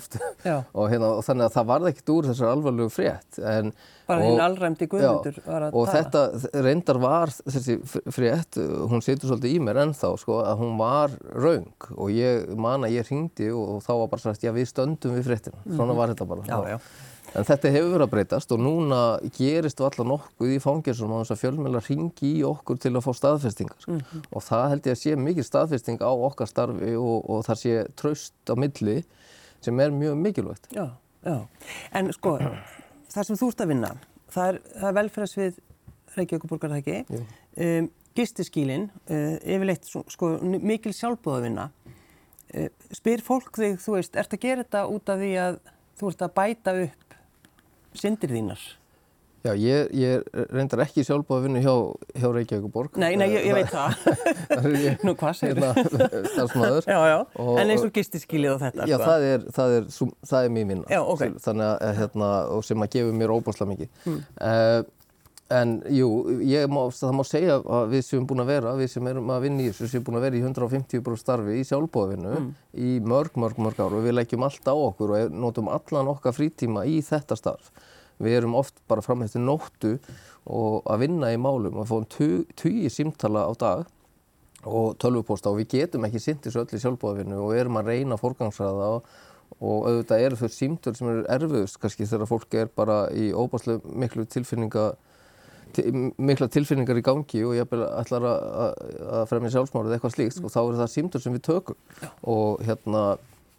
Já. 0.45 0.57
og, 0.73 0.85
hérna, 0.93 1.09
og 1.19 1.25
þannig 1.27 1.49
að 1.49 1.55
það 1.57 1.67
varði 1.73 1.93
ekkert 1.93 2.13
úr 2.15 2.29
þessar 2.31 2.53
alvarlegu 2.55 2.93
frétt 2.95 3.39
en, 3.43 3.73
Bara 4.09 4.21
og- 4.23 4.29
hinn 4.31 4.41
allræmdi 4.41 4.87
Guðmundur 4.89 5.41
var 5.47 5.63
að 5.67 5.75
og 5.75 5.89
tala. 5.89 5.99
þetta 5.99 6.63
reyndar 6.65 7.01
var 7.03 7.27
þessi 7.29 7.77
frétt, 8.15 8.61
hún 8.89 9.03
situr 9.05 9.29
svolítið 9.33 9.59
í 9.59 9.59
mér 9.67 9.83
ennþá 9.85 10.13
sko, 10.23 10.39
að 10.47 10.59
hún 10.63 10.79
var 10.79 11.11
raung 11.35 11.91
og 11.97 12.09
ég 12.15 12.49
man 12.57 12.87
að 12.87 12.95
ég 13.01 13.11
hringdi 13.11 13.51
og, 13.53 13.77
og 13.77 13.83
þá 13.83 13.93
var 13.99 14.09
bara 14.15 14.21
sagt 14.29 14.43
já 14.47 14.53
við 14.55 14.71
stöndum 14.71 15.19
við 15.19 15.27
fréttina, 15.29 15.59
svona 15.75 15.95
var 15.99 16.09
þetta 16.15 16.29
bara 16.29 16.41
Mhm. 16.43 16.49
Já, 16.49 16.79
já. 16.79 16.79
En 17.37 17.45
þetta 17.45 17.71
hefur 17.73 17.91
verið 17.93 18.05
að 18.07 18.13
breytast 18.15 18.53
og 18.55 18.61
núna 18.63 19.01
gerist 19.37 19.81
valla 19.83 20.07
nokkuð 20.09 20.55
í 20.55 20.61
fangjörnum 20.63 21.13
á 21.13 21.19
þess 21.21 21.35
að 21.35 21.41
fjölmjöla 21.43 21.83
ringi 21.85 22.31
í 22.31 22.45
okkur 22.49 22.81
til 22.81 22.95
að 22.95 23.05
fá 23.05 23.11
staðfestingar. 23.19 23.85
Mhm. 23.87 24.23
Og 24.33 24.45
það 24.47 24.69
held 24.73 24.89
ég 24.89 24.97
að 24.97 25.03
sé 25.03 25.17
mikið 25.17 25.49
staðfesting 25.49 26.01
á 26.01 26.11
okkar 26.11 26.49
starfi 26.49 26.95
og, 26.97 27.29
og 27.29 27.45
það 27.47 27.61
sé 27.63 27.75
traust 28.01 28.35
á 28.49 28.55
milli 28.57 29.03
sem 29.61 29.81
er 29.81 29.91
mjög 29.93 30.17
mikilvægt. 30.25 30.69
Já, 30.73 30.89
já. 31.25 31.37
En 31.93 32.13
sko, 32.17 32.39
það 33.13 33.29
sem 33.29 33.41
þú 33.41 33.51
ert 33.53 33.65
að 33.65 33.73
vinna, 33.75 33.95
það 34.33 34.53
er, 34.53 34.61
er 34.89 34.99
velferðsvið 34.99 35.65
Reykjavíkuborgarhæki, 36.19 37.03
Jú. 37.13 37.25
um, 37.65 37.91
gistiskílin, 38.17 38.89
uh, 39.13 39.35
yfirleitt 39.45 39.85
sko, 39.87 40.31
mikil 40.43 40.95
sjálfbúðavinna. 40.97 41.69
Uh, 42.49 42.71
spyr 42.97 43.21
fólk 43.23 43.53
þig, 43.61 43.77
þú 43.85 43.99
veist, 43.99 44.17
ert 44.17 44.33
að 44.33 44.43
gera 44.47 44.65
þetta 44.65 44.87
út 44.89 45.13
af 45.13 45.21
því 45.21 45.35
að 45.45 45.61
þú 45.99 46.11
ert 46.13 46.25
að 46.25 46.35
bæta 46.39 46.75
upp 46.87 47.08
syndir 48.01 48.33
þínar? 48.35 48.63
Já, 49.47 49.53
ég, 49.55 49.93
ég 49.95 50.25
reyndar 50.51 50.81
ekki 50.83 51.05
sjálfbúið 51.07 51.37
að 51.39 51.45
vinna 51.47 51.61
hjá, 51.63 51.75
hjá 52.19 52.27
Reykjavíkuborg. 52.35 52.97
Nei, 52.99 53.13
nei, 53.21 53.29
ég, 53.31 53.45
ég 53.47 53.55
veit 53.55 53.71
það. 53.71 53.95
það. 54.51 54.67
er 54.91 55.05
Nú, 55.07 55.15
hvað 55.21 55.37
segirðu? 55.39 55.69
Hérna, 55.79 56.09
starfsmæður. 56.35 56.89
Já, 56.91 56.99
já, 57.13 57.19
Og- 57.45 57.61
en 57.63 57.71
eins 57.73 57.85
og 57.87 57.93
gistiskílið 57.95 58.57
og 58.57 58.61
þetta, 58.65 58.89
Já, 58.91 58.97
sko. 58.99 59.07
það 59.07 59.27
er, 59.29 59.47
það 59.61 59.77
er, 59.77 59.87
það 60.33 60.49
er 60.49 60.53
mín 60.57 60.73
vinna. 60.75 60.91
Já, 60.91 61.01
ok. 61.15 61.25
Þannig 61.47 61.69
að, 61.71 61.95
hérna, 62.01 62.31
og 62.57 62.67
sem 62.67 62.85
að 62.85 62.93
gefa 62.97 63.15
mér 63.23 63.35
óbúslega 63.39 63.71
mikið. 63.77 63.93
Hmm. 64.09 64.19
Uh, 64.43 64.81
en 65.51 65.71
jú, 65.89 66.09
má, 66.69 66.81
það 66.93 67.13
má 67.17 67.23
segja 67.25 67.55
að 67.65 67.87
við 67.95 68.03
sem 68.05 68.27
búin 68.29 68.43
að 68.45 68.51
vera, 68.53 68.73
við 68.77 68.91
sem 68.93 69.07
erum 69.09 69.31
að 69.33 69.45
vinna 69.47 69.63
í 69.65 69.69
þessu, 69.71 69.89
sem 69.89 70.03
búin 70.05 70.19
að 70.19 70.27
vera 70.27 70.37
í 70.37 70.43
150 70.45 71.01
brú 71.07 71.17
starfi 71.17 71.55
í 71.57 71.65
sjálfbóðvinnu 71.65 72.35
Hmm. 72.37 72.51
í 72.77 72.99
mörg, 73.01 73.33
mörg, 73.41 73.57
mörg 73.65 73.81
ár 73.81 73.97
og 73.97 74.05
við 74.05 74.13
leggjum 74.19 74.45
allt 74.45 74.69
á 74.69 74.75
okkur 74.77 75.15
og 75.17 75.33
notum 75.33 75.71
allan 75.73 76.11
okkar 76.13 76.37
frítíma 76.37 76.85
í 76.85 76.99
þetta 77.01 77.37
starf. 77.41 77.71
Við 78.21 78.37
erum 78.43 78.55
oft 78.59 78.75
bara 78.89 79.01
fram 79.01 79.23
eftir 79.23 79.41
nóttu 79.41 79.99
og 80.45 80.83
að 80.85 80.99
vinna 81.07 81.33
í 81.33 81.39
málum 81.41 81.77
og 81.81 81.87
fáum 81.89 82.05
tu- 82.09 82.45
tugi 82.57 82.91
símtala 82.91 83.47
á 83.49 83.53
dag 83.57 83.87
og 84.67 84.97
tölvupósta 84.99 85.49
og 85.53 85.61
við 85.61 85.69
getum 85.79 86.05
ekki 86.05 86.19
þessu 86.43 86.61
öll 86.61 86.75
í 86.77 86.81
sjálfbóðvinnu 86.83 87.39
og 87.41 87.55
erum 87.57 87.77
að 87.79 87.87
reyna 87.93 88.17
fórgangsraða 88.19 88.89
og, 88.97 89.05
og 89.63 89.87
auðvitað 89.89 90.25
eru 90.27 90.37
þau 90.37 90.49
símtöl 90.53 90.97
sem 90.99 91.09
eru 91.09 91.25
erfiðust 91.31 91.79
kannski 91.81 92.05
þegar 92.11 92.27
fólk 92.29 92.55
er 92.59 92.67
bara 92.75 93.09
í 93.15 93.31
óbáslega 93.33 93.81
miklu 93.95 94.27
tilfinninga 94.27 94.91
til, 94.91 94.99
mikla 96.19 96.49
tilfinningar 96.53 96.99
í 96.99 97.05
gangi 97.05 97.43
og 97.47 97.57
ég 97.57 97.75
ætlar 97.89 98.27
að, 98.29 99.25
fremja 99.31 99.53
sjálfsmárið 99.55 99.97
eitthvað 99.97 100.15
slíkt 100.15 100.41
og 100.43 100.53
þá 100.55 100.61
eru 100.63 100.81
það 100.81 100.93
símtöl 100.95 101.23
sem 101.25 101.37
við 101.37 101.45
tökum 101.49 101.79
og 102.35 102.63
hérna 102.67 103.05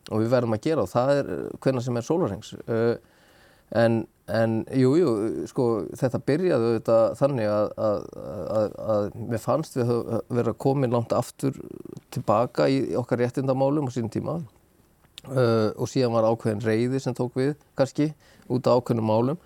og 0.10 0.24
við 0.24 0.32
verðum 0.34 0.56
að 0.58 0.64
gera 0.66 0.86
og 0.86 0.92
það 0.92 1.12
er 1.16 1.32
hvenna 1.62 1.84
sem 1.86 2.00
er 2.00 2.08
sólarhengs 2.08 2.54
uh, 2.66 2.96
en, 3.78 4.00
en 4.34 4.56
jú, 4.74 4.94
jú, 4.98 5.12
sko 5.50 5.68
þetta 6.00 6.22
byrjaði 6.26 6.70
auðvitað 6.70 7.18
þannig 7.20 7.52
að, 7.54 7.74
að, 7.90 8.08
að, 8.60 8.78
að 8.96 9.10
mér 9.30 9.44
fannst 9.44 9.78
við 9.78 10.46
að 10.46 10.56
komin 10.62 10.96
langt 10.96 11.14
aftur 11.16 11.60
tilbaka 12.14 12.70
í 12.72 12.82
okkar 12.98 13.22
réttindamálum 13.22 13.90
á 13.90 13.94
sínum 13.94 14.14
tíma 14.14 14.40
uh, 15.28 15.70
og 15.76 15.90
síðan 15.90 16.16
var 16.16 16.28
ákveðin 16.30 16.64
reyði 16.64 17.02
sem 17.04 17.16
tók 17.18 17.36
við 17.40 17.56
kannski 17.78 18.12
út 18.50 18.66
af 18.66 18.80
ákveðnum 18.80 19.06
málum. 19.06 19.40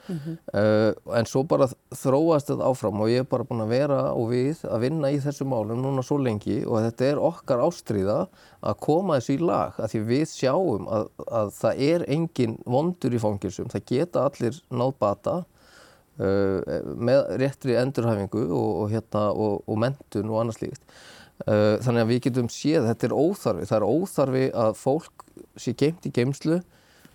Uh, 0.53 0.93
en 1.17 1.27
svo 1.27 1.43
bara 1.47 1.67
þróast 1.91 2.51
þetta 2.51 2.69
áfram 2.69 3.01
og 3.03 3.11
ég 3.11 3.23
er 3.23 3.29
bara 3.29 3.47
búin 3.47 3.63
að 3.65 3.73
vera 3.75 3.99
og 4.15 4.29
við 4.31 4.63
að 4.69 4.85
vinna 4.85 5.11
í 5.11 5.19
þessu 5.23 5.47
málum 5.49 5.81
núna 5.83 6.03
svo 6.05 6.19
lengi 6.21 6.61
og 6.63 6.85
þetta 6.85 7.09
er 7.09 7.23
okkar 7.23 7.63
ástríða 7.65 8.19
að 8.63 8.77
koma 8.85 9.19
þessu 9.19 9.35
í 9.35 9.41
lag 9.43 9.79
að 9.79 9.95
því 9.95 10.03
við 10.11 10.27
sjáum 10.31 10.87
að, 10.87 11.09
að 11.27 11.55
það 11.57 11.81
er 11.89 12.05
engin 12.15 12.59
vondur 12.63 13.17
í 13.17 13.23
fangilsum, 13.23 13.71
það 13.73 13.89
geta 13.91 14.27
allir 14.29 14.61
náð 14.71 14.93
bata 15.03 15.35
uh, 15.43 16.77
með 16.95 17.25
réttri 17.43 17.75
endurhæfingu 17.81 18.45
og, 18.47 18.69
og, 18.83 18.87
hérna, 18.93 19.27
og, 19.33 19.65
og 19.67 19.83
mentun 19.83 20.31
og 20.31 20.45
annað 20.45 20.61
slíkt 20.61 21.03
þannig 21.45 22.03
að 22.03 22.11
við 22.11 22.21
getum 22.27 22.49
séð 22.53 22.87
þetta 22.87 23.07
er 23.07 23.15
óþarfi, 23.17 23.65
það 23.69 23.77
er 23.79 23.87
óþarfi 23.89 24.43
að 24.63 24.77
fólk 24.79 25.25
sé 25.59 25.73
geimt 25.77 26.05
í 26.07 26.11
geimslu 26.13 26.61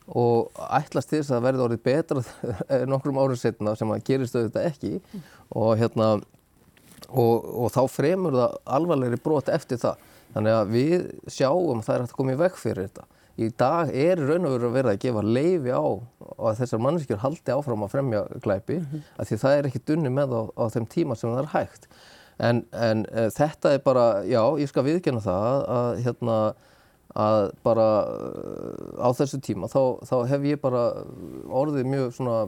og 0.09 0.57
ætlast 0.73 1.11
til 1.11 1.21
þess 1.21 1.35
að 1.37 1.45
verði 1.45 1.65
orðið 1.67 1.83
betra 1.85 2.23
nokkrum 2.93 3.21
árið 3.21 3.43
setna 3.43 3.75
sem 3.77 3.93
að 3.93 4.05
gerist 4.09 4.37
auðvitað 4.37 4.69
ekki. 4.71 5.21
Og 5.57 5.75
hérna 5.81 6.15
og, 7.09 7.45
og 7.45 7.71
þá 7.75 7.83
fremur 7.93 8.37
það 8.37 8.57
alvarlegri 8.79 9.21
brot 9.25 9.53
eftir 9.53 9.81
það. 9.83 10.03
Þannig 10.35 10.57
að 10.57 10.75
við 10.75 11.07
sjáum 11.33 11.85
það 11.85 11.95
er 11.95 12.05
hægt 12.05 12.13
að 12.13 12.19
koma 12.21 12.35
í 12.35 12.41
veg 12.41 12.61
fyrir 12.61 12.89
þetta. 12.89 13.09
Í 13.39 13.49
dag 13.55 13.91
er 13.95 14.19
raun 14.19 14.49
og 14.49 14.55
veru 14.57 14.69
að 14.69 14.77
vera 14.77 14.93
að 14.93 15.03
gefa 15.05 15.23
leifi 15.23 15.71
á 15.71 15.85
að 15.85 16.57
þessar 16.59 16.81
manneskjur 16.83 17.21
haldi 17.23 17.55
áfram 17.55 17.85
að 17.87 17.93
fremja 17.93 18.23
glæpi 18.43 18.81
mm 18.81 18.87
-hmm. 18.89 19.05
af 19.15 19.29
því 19.29 19.39
það 19.45 19.59
er 19.59 19.69
ekki 19.69 19.85
dunni 19.87 20.11
með 20.11 20.35
á, 20.35 20.43
á 20.59 20.65
þeim 20.75 20.87
tíma 20.91 21.15
sem 21.15 21.31
það 21.31 21.45
er 21.45 21.53
hægt 21.53 21.87
en, 22.39 22.63
en 22.73 23.05
uh, 23.13 23.29
þetta 23.35 23.75
er 23.75 23.85
bara, 23.85 24.07
já, 24.29 24.43
ég 24.61 24.71
skal 24.71 24.87
viðkjöna 24.87 25.23
það 25.25 25.63
að, 25.75 25.91
hérna 26.07 26.39
að 27.19 27.39
bara 27.67 27.89
uh, 28.07 29.03
á 29.03 29.09
þessu 29.17 29.41
tíma 29.45 29.71
þá, 29.73 29.81
þá 30.07 30.17
hef 30.33 30.49
ég 30.49 30.63
bara 30.63 30.85
orðið 31.49 31.89
mjög 31.91 32.17
svona 32.19 32.39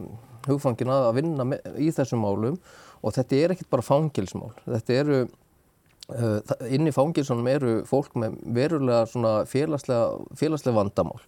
hugfangin 0.49 0.93
að 0.95 1.13
vinna 1.19 1.47
með, 1.49 1.67
í 1.81 1.91
þessum 1.95 2.23
málum. 2.25 2.57
Og 3.01 3.15
þetta 3.17 3.37
er 3.37 3.55
ekkert 3.55 3.71
bara 3.73 3.85
fangilsmál 3.85 4.51
þetta 4.67 4.97
eru 5.01 5.21
uh, 5.25 6.41
inn 6.69 6.89
í 6.89 6.95
fangilsunum 6.95 7.49
eru 7.51 7.77
fólk 7.89 8.17
með 8.21 8.37
verulega 8.57 9.07
svona 9.09 9.35
félagslega, 9.49 10.19
félagslega 10.37 10.77
vandamál 10.77 11.21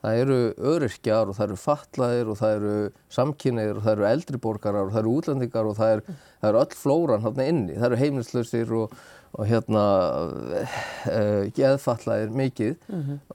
það 0.00 0.22
eru 0.22 0.40
öryrkjar 0.72 1.30
og 1.30 1.36
það 1.36 1.46
eru 1.46 1.60
fatlaðir 1.60 2.32
og 2.32 2.40
það 2.40 2.56
eru 2.58 2.74
samkynneir 3.12 3.78
og 3.78 3.86
það 3.86 3.94
eru 3.96 4.10
eldri 4.10 4.42
borgarar 4.42 4.88
og 4.88 4.92
það 4.94 5.02
eru 5.02 5.14
útlendingar 5.20 5.70
og 5.70 5.78
það 5.78 5.94
er, 5.94 6.04
það 6.40 6.50
eru 6.50 6.60
öll 6.62 6.76
flóran 6.82 7.24
hérna 7.26 7.48
inni, 7.52 7.76
það 7.76 7.88
eru 7.90 7.98
heimilislausir 8.00 8.72
og, 8.78 8.94
og 9.30 9.50
hérna 9.50 9.82
uh, 10.60 11.42
geðfatlaðir 11.56 12.32
mikið. 12.40 12.72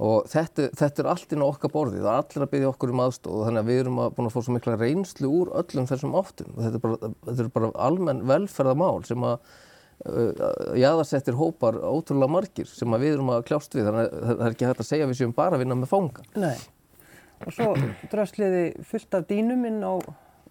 Og 0.10 0.26
þetta, 0.32 0.72
þetta 0.82 1.04
er 1.04 1.12
allt 1.14 1.36
inn 1.36 1.46
á 1.46 1.52
okkar 1.52 1.74
borði, 1.76 2.02
það 2.02 2.12
er 2.12 2.24
allir 2.24 2.48
að 2.48 2.52
byggja 2.56 2.72
okkur 2.74 2.96
um 2.96 3.04
aðstóð 3.06 3.46
þannig 3.46 3.62
að 3.62 3.70
við 3.70 3.84
erum 3.84 4.02
að, 4.02 4.10
búin 4.18 4.32
að 4.32 4.36
fá 4.36 4.42
svo 4.42 4.58
mikla 4.58 4.80
reynslu 4.82 5.32
úr 5.42 5.54
öllum 5.62 5.88
þessum 5.92 6.18
áttum. 6.18 6.52
Og 6.56 6.66
þetta 6.66 6.82
er 6.82 6.86
bara, 6.88 7.14
þetta 7.30 7.46
er 7.46 7.54
bara 7.60 7.72
almenn 7.88 8.26
velferðamál 8.34 9.06
sem 9.08 9.30
að 9.30 9.38
jaðarsettir 10.80 11.38
hópar 11.40 11.78
ótrúlega 11.82 12.32
margir 12.32 12.68
sem 12.70 12.96
við 13.00 13.16
erum 13.16 13.32
að 13.36 13.46
kljást 13.50 13.76
við 13.78 13.88
þannig 13.90 14.06
að 14.12 14.24
það 14.30 14.46
er 14.46 14.56
ekki 14.56 14.70
hægt 14.70 14.84
að 14.84 14.90
segja 14.90 15.08
við 15.10 15.20
séum 15.22 15.34
bara 15.38 15.58
að 15.58 15.64
vinna 15.66 15.78
með 15.80 15.92
fanga. 15.94 16.26
Nei. 16.36 16.56
Og 17.46 17.52
svo 17.56 17.72
drösliði 18.12 18.64
fullt 18.90 19.18
af 19.20 19.26
dýnum 19.30 19.66
inn 19.70 19.82
á 19.84 19.94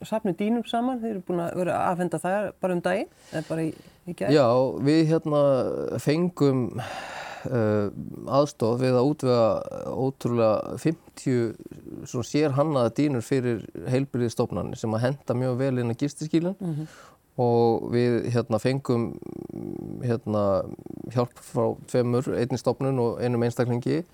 safni 0.05 0.35
dýnum 0.37 0.65
saman. 0.69 0.99
Þeir 1.01 1.15
eru 1.15 1.25
búin 1.29 1.43
að 1.47 1.59
vera 1.63 1.77
að 1.81 1.93
afhenda 1.95 2.21
það 2.23 2.49
bara 2.61 2.77
um 2.77 2.83
daginn, 2.85 3.13
eða 3.33 3.45
bara 3.49 3.65
í, 3.65 3.71
í 4.11 4.17
gæð. 4.19 4.35
Já, 4.37 4.47
við 4.91 5.01
hérna 5.13 5.41
fengum 6.05 6.61
uh, 6.81 7.89
aðstóð 8.41 8.85
við 8.85 8.99
að 9.01 9.09
útvega 9.15 9.47
ótrúlega 9.95 10.77
50 10.83 12.07
svona 12.11 12.29
sér 12.29 12.55
hannaða 12.59 12.93
dýnur 12.99 13.25
fyrir 13.25 13.65
heilbyrðið 13.93 14.35
stofnarnir 14.35 14.81
sem 14.81 14.93
að 14.99 15.07
henda 15.09 15.37
mjög 15.41 15.59
vel 15.63 15.75
inn 15.85 15.93
að 15.95 16.01
gistiskílun 16.05 16.57
Mhm. 16.61 16.89
Og 17.41 17.89
við 17.95 18.29
hérna 18.35 18.61
fengum 18.63 19.09
hérna 20.05 20.45
hjálp 21.15 21.41
frá 21.43 21.73
tveimur, 21.91 22.29
einni 22.39 22.59
stofnun 22.61 23.01
og 23.03 23.23
einum 23.23 23.43
einstaklingi 23.47 24.05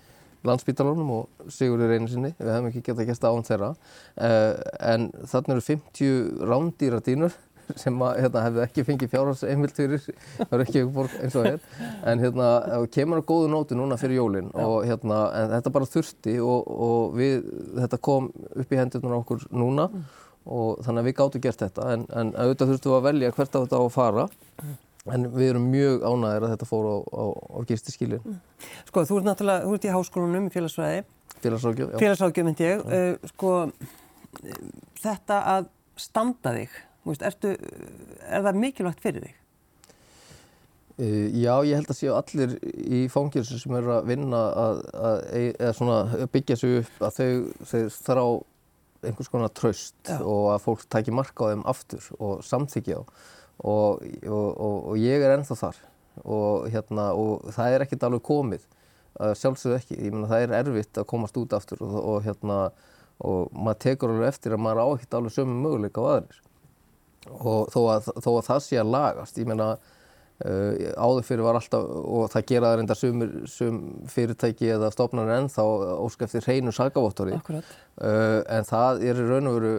landsbítalunum 0.47 1.13
og 1.13 1.47
Sigurður 1.53 1.95
einu 1.95 2.09
sinni, 2.09 2.33
við 2.39 2.51
hefum 2.55 2.71
ekki 2.71 2.83
getað 2.87 3.11
gæsta 3.11 3.31
án 3.31 3.45
þeirra. 3.45 3.71
Uh, 4.17 4.53
en 4.89 5.07
þarna 5.29 5.57
eru 5.57 5.65
50 5.67 6.45
rándýra 6.49 7.01
dýnur 7.05 7.35
sem 7.81 8.01
að, 8.03 8.23
hérna, 8.25 8.45
hefði 8.47 8.63
ekki 8.65 8.85
fengið 8.87 9.11
fjárhans 9.13 9.43
einmilt 9.47 9.77
fyrir 9.77 10.07
Reykjavík 10.49 11.19
eins 11.21 11.37
og 11.39 11.49
er. 11.51 11.61
En 12.09 12.23
hérna 12.23 12.49
kemur 12.93 13.21
á 13.21 13.23
góðu 13.27 13.51
nóti 13.53 13.77
núna 13.77 13.99
fyrir 14.01 14.17
jólinn 14.17 14.49
og 14.57 14.81
hérna 14.89 15.21
þetta 15.57 15.75
bara 15.77 15.91
þurfti 15.93 16.39
og, 16.41 16.73
og 16.89 17.13
við, 17.19 17.45
þetta 17.77 18.01
kom 18.09 18.31
upp 18.33 18.73
í 18.73 18.81
hendurnar 18.81 19.15
á 19.15 19.21
okkur 19.21 19.45
núna. 19.53 19.87
Mm. 19.93 20.09
Og 20.45 20.79
þannig 20.85 21.03
að 21.03 21.09
við 21.09 21.17
gáttum 21.19 21.43
gert 21.43 21.61
þetta 21.61 21.89
en, 21.93 22.07
en 22.17 22.31
auðvitað 22.37 22.71
þurftum 22.71 22.91
við 22.91 22.97
að 22.97 23.07
velja 23.09 23.33
hvert 23.35 23.55
af 23.57 23.65
þetta 23.67 23.81
á 23.81 23.83
að 23.83 23.93
fara 23.93 24.25
en 25.09 25.25
við 25.33 25.49
erum 25.51 25.65
mjög 25.71 26.05
ánægir 26.05 26.45
að 26.45 26.53
þetta 26.53 26.69
fór 26.69 26.85
á, 26.85 26.97
á, 27.01 27.23
á 27.33 27.59
gistiskílin. 27.69 28.21
Mm. 28.21 28.39
Sko 28.89 29.03
þú 29.09 29.17
ert 29.17 29.27
náttúrulega, 29.29 29.65
þú 29.65 29.75
ert 29.77 29.87
í 29.87 29.93
háskólanum 29.95 30.47
í 30.47 30.53
félagsfræði. 30.53 31.03
Félagsrákjöf, 31.41 31.91
já. 31.91 31.99
Félagsrákjöf 32.03 32.47
myndi 32.47 32.67
ég. 32.67 32.83
Uh, 32.85 33.29
sko 33.33 33.53
þetta 35.01 35.43
að 35.55 35.69
standa 36.01 36.55
þig, 36.57 36.75
veist, 37.09 37.25
ertu, 37.25 37.55
er 38.29 38.45
það 38.45 38.59
mikilvægt 38.61 39.01
fyrir 39.01 39.25
þig? 39.25 39.39
Uh, 41.01 41.25
já, 41.33 41.53
ég 41.65 41.79
held 41.79 41.89
að 41.89 41.97
séu 41.97 42.13
allir 42.13 42.55
í 42.61 43.01
fangilsu 43.09 43.57
sem 43.57 43.75
eru 43.79 43.95
að 43.97 44.11
vinna 44.11 44.45
að, 44.67 44.85
að, 44.93 45.83
að 46.21 46.29
byggja 46.35 46.61
sig 46.61 46.81
upp 46.83 47.05
að 47.09 47.17
þau, 47.17 47.29
þau 47.71 47.83
þrá 47.97 48.25
einhvers 49.05 49.31
konar 49.31 49.53
tröst 49.57 50.11
og 50.19 50.51
að 50.53 50.65
fólk 50.65 50.83
tækir 50.91 51.15
marka 51.17 51.47
á 51.47 51.51
þeim 51.53 51.63
aftur 51.69 52.09
og 52.19 52.43
samþykja 52.45 52.99
á 52.99 53.03
og, 53.61 54.05
og, 54.25 54.61
og 54.91 54.93
ég 54.97 55.21
er 55.21 55.35
ennþá 55.35 55.57
þar. 55.59 55.81
Og, 56.21 56.67
hérna, 56.73 57.11
og 57.15 57.51
það 57.55 57.73
er 57.73 57.83
ekkert 57.85 58.05
alveg 58.07 58.23
komið, 58.27 58.63
sjálfsögðu 59.37 59.77
ekki, 59.77 59.97
ég 60.01 60.13
menna 60.13 60.29
það 60.31 60.43
er 60.43 60.55
erfitt 60.59 60.99
að 60.99 61.07
komast 61.07 61.37
út 61.39 61.53
aftur 61.55 61.83
og 61.85 62.17
hérna, 62.25 62.57
og 63.21 63.53
maður 63.53 63.79
tekur 63.85 64.11
alveg 64.11 64.33
eftir 64.33 64.55
að 64.55 64.63
maður 64.65 64.81
á 64.81 64.87
ekkert 64.97 65.17
alveg 65.19 65.35
sömu 65.35 65.57
möguleika 65.61 66.03
á 66.03 66.09
aðeins 66.11 66.41
og 67.29 67.69
þó 67.69 67.81
að, 67.93 68.07
þó 68.17 68.29
að 68.31 68.45
það 68.47 68.61
sé 68.65 68.79
að 68.81 68.93
lagast, 68.95 69.37
ég 69.37 69.49
menna 69.49 69.67
uh, 70.45 70.91
áður 70.97 71.25
fyrir 71.27 71.45
var 71.45 71.59
alltaf, 71.59 71.87
og 71.87 72.29
það 72.33 72.47
gera 72.51 72.71
það 72.71 72.77
reynda 72.81 72.97
sumir, 72.97 73.33
sum 73.51 73.81
fyrirtæki 74.11 74.71
eða 74.75 74.91
stofnarnir 74.93 75.41
ennþá 75.41 75.67
ósk 76.01 76.27
eftir 76.27 76.47
hreinu 76.47 76.75
sagavottori, 76.75 77.37
uh, 77.49 78.39
en 78.45 78.67
það 78.69 79.05
er 79.09 79.21
í 79.21 79.27
raun 79.27 79.51
og 79.51 79.59
veru 79.59 79.75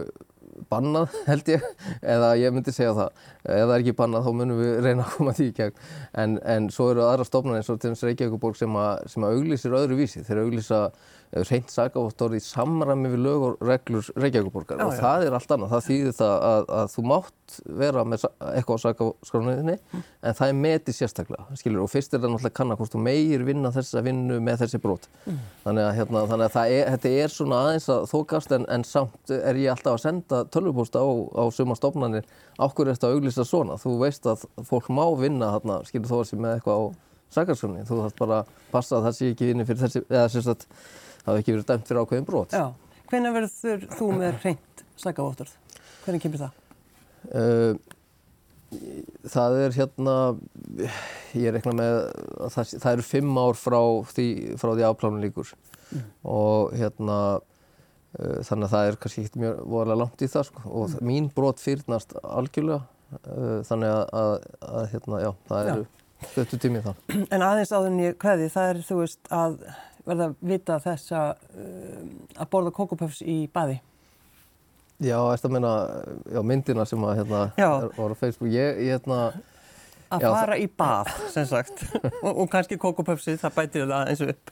bannað 0.69 1.13
held 1.29 1.49
ég, 1.53 1.65
eða 2.01 2.33
ég 2.39 2.53
myndi 2.53 2.73
segja 2.75 2.93
það. 2.97 3.23
Ef 3.43 3.63
það 3.63 3.75
er 3.75 3.83
ekki 3.83 3.95
bannað 3.99 4.27
þá 4.27 4.31
munum 4.39 4.61
við 4.61 4.75
reyna 4.85 5.05
að 5.05 5.17
koma 5.17 5.35
því 5.37 5.49
í 5.49 5.55
gegn. 5.57 5.81
En, 6.23 6.37
en 6.55 6.69
svo 6.73 6.89
eru 6.93 7.05
aðra 7.07 7.27
stofnar 7.27 7.59
eins 7.59 7.71
og 7.73 7.81
til 7.81 7.93
þess 7.93 8.07
Reykjavíkuborg 8.09 8.59
sem 8.59 8.79
að, 8.79 9.07
sem 9.13 9.25
að 9.25 9.39
auglýsir 9.39 9.77
öðru 9.79 9.99
vísi, 9.99 10.23
þeir 10.27 10.43
auglýsa 10.45 10.81
reynd 11.33 11.71
sagavottor 11.71 12.35
í 12.37 12.39
samræmi 12.43 13.09
við 13.13 13.23
lög 13.25 13.43
og 13.47 13.63
reglur 13.65 14.09
Reykjavíkuborgar 14.19 14.81
og 14.85 14.93
það 14.99 15.27
er 15.27 15.35
allt 15.37 15.53
annað, 15.55 15.71
það 15.71 15.85
þýðir 15.87 16.15
það 16.19 16.33
að, 16.49 16.65
að 16.77 16.91
þú 16.93 17.03
mátt 17.09 17.55
vera 17.81 18.03
með 18.07 18.25
eitthvað 18.51 18.77
á 18.77 18.83
sagavskránuðinni 18.83 19.75
mm. 19.79 20.03
en 20.29 20.37
það 20.37 20.51
er 20.51 20.59
metið 20.59 20.97
sérstaklega, 20.97 21.57
skilur, 21.59 21.83
og 21.85 21.91
fyrst 21.91 22.13
er 22.13 22.21
það 22.21 22.33
náttúrulega 22.35 22.57
kannan 22.59 22.79
hvort 22.79 22.93
þú 22.93 23.01
meir 23.07 23.45
vinna 23.47 23.71
þessa 23.73 24.03
vinnu 24.05 24.39
með 24.45 24.63
þessi 24.63 24.81
brot. 24.83 25.07
Mm. 25.25 25.39
þannig 25.65 25.87
að, 25.87 25.93
hérna, 25.99 26.23
þannig 26.31 26.57
að 26.61 26.75
er, 26.77 26.91
þetta 26.93 27.13
er 27.23 27.33
svona 27.33 27.61
aðeins 27.67 27.89
að 27.93 28.07
þókast 28.13 28.55
en, 28.57 28.67
en 28.77 28.87
samt 28.87 29.33
er 29.35 29.61
ég 29.61 29.73
alltaf 29.73 29.97
að 29.97 30.03
senda 30.05 30.43
tölvupósta 30.53 31.01
á, 31.01 31.09
á 31.09 31.43
suma 31.53 31.77
stofnanir. 31.79 32.27
Ákveður 32.59 32.93
eftir 32.93 33.09
að 33.09 33.17
auglýsa 33.17 33.47
svona, 33.47 33.79
þú 33.81 33.95
veist 34.03 34.27
að 34.29 34.45
fólk 34.69 34.91
má 34.93 35.05
vinna 35.17 35.53
þarna, 35.55 35.81
skilur 35.89 36.11
þó 36.11 36.19
að 36.21 36.27
sé 36.29 36.39
með 36.39 36.57
eitthvað 36.59 36.77
á 36.77 36.85
sagavskránuðinni, 37.33 37.87
þú 37.89 38.01
þarf 38.03 38.19
bara 38.19 38.41
að 38.43 38.51
passa 38.73 38.99
að 38.99 39.07
það 39.07 39.17
sé 39.17 39.31
ekki 39.33 39.49
vinni 39.49 39.65
fyrir 39.65 39.81
þessi, 39.87 40.03
eða 40.05 40.27
það 41.23 41.31
hefði 41.31 41.43
ekki 41.43 41.55
verið 41.55 41.67
dæmt 41.71 41.89
fyrir 41.89 42.03
ákveðin 42.03 42.29
brot. 42.29 42.55
Já. 42.55 42.65
Hvernig 43.11 43.35
verður 43.37 43.87
þú 43.93 44.11
með 44.19 44.37
reynd 44.43 44.85
slækavótturð? 45.01 45.57
Hvernig 46.03 46.23
kemur 46.23 46.43
það? 46.43 46.61
Uh, 47.33 47.75
það 49.31 49.57
er 49.61 49.75
hérna, 49.77 50.15
ég 51.37 51.53
rekna 51.55 51.75
með 51.77 51.97
að 52.41 52.55
það, 52.55 52.75
það 52.83 52.91
eru 52.91 53.07
fimm 53.07 53.39
ár 53.39 53.59
frá 53.59 53.79
því, 54.11 54.27
frá 54.59 54.71
því 54.73 54.85
afplánun 54.87 55.23
líkur 55.23 55.51
mm. 55.53 56.05
og 56.33 56.73
hérna 56.79 57.17
uh, 57.37 58.39
þannig 58.47 58.67
að 58.67 58.73
það 58.75 58.89
er 58.89 58.99
kannski 59.03 59.23
ekkert 59.23 59.41
mjög 59.43 59.61
vorulega 59.75 60.01
langt 60.03 60.25
í 60.25 60.31
það 60.33 60.49
sko 60.49 60.65
og 60.65 60.89
mm. 60.89 61.07
mín 61.09 61.29
brot 61.35 61.63
fyrnast 61.63 62.15
algjörlega 62.23 62.81
uh, 62.81 63.59
þannig 63.69 63.93
að, 63.93 64.03
að, 64.23 64.35
að 64.71 64.89
hérna, 64.95 65.23
já, 65.23 65.31
það 65.51 65.73
eru 65.73 65.87
stöttu 66.23 66.61
tímið 66.63 66.85
það. 66.87 67.17
En 67.35 67.43
aðeins 67.43 67.73
áður 67.73 67.89
en 67.91 68.03
ég 68.03 68.21
hvaði, 68.21 68.51
það 68.53 68.69
er 68.73 68.85
þú 68.87 69.01
veist 69.01 69.33
að 69.33 69.57
verða 70.07 70.29
vita 70.43 70.77
þess 70.83 71.15
að, 71.15 71.49
að 72.37 72.51
borða 72.51 72.75
kókupöfs 72.75 73.23
í 73.25 73.43
baði? 73.53 73.79
Já, 75.03 75.17
eftir 75.33 75.49
að 75.49 75.55
minna 75.57 75.73
já, 76.31 76.39
myndina 76.45 76.85
sem 76.87 77.03
að 77.03 77.17
hérna 77.21 77.41
er, 77.57 77.89
var 77.97 78.13
á 78.13 78.17
Facebook. 78.19 78.51
Ég, 78.53 78.79
ég 78.85 78.95
hérna... 78.95 79.19
Að 80.13 80.23
já, 80.27 80.29
fara 80.29 80.57
í 80.61 80.65
bað, 80.69 81.09
sem 81.33 81.45
sagt. 81.49 81.85
og, 82.25 82.31
og 82.31 82.49
kannski 82.51 82.77
kókupöfsi, 82.79 83.33
það 83.41 83.55
bætir 83.57 83.87
það 83.89 84.11
eins 84.11 84.21
og 84.21 84.33
upp. 84.35 84.51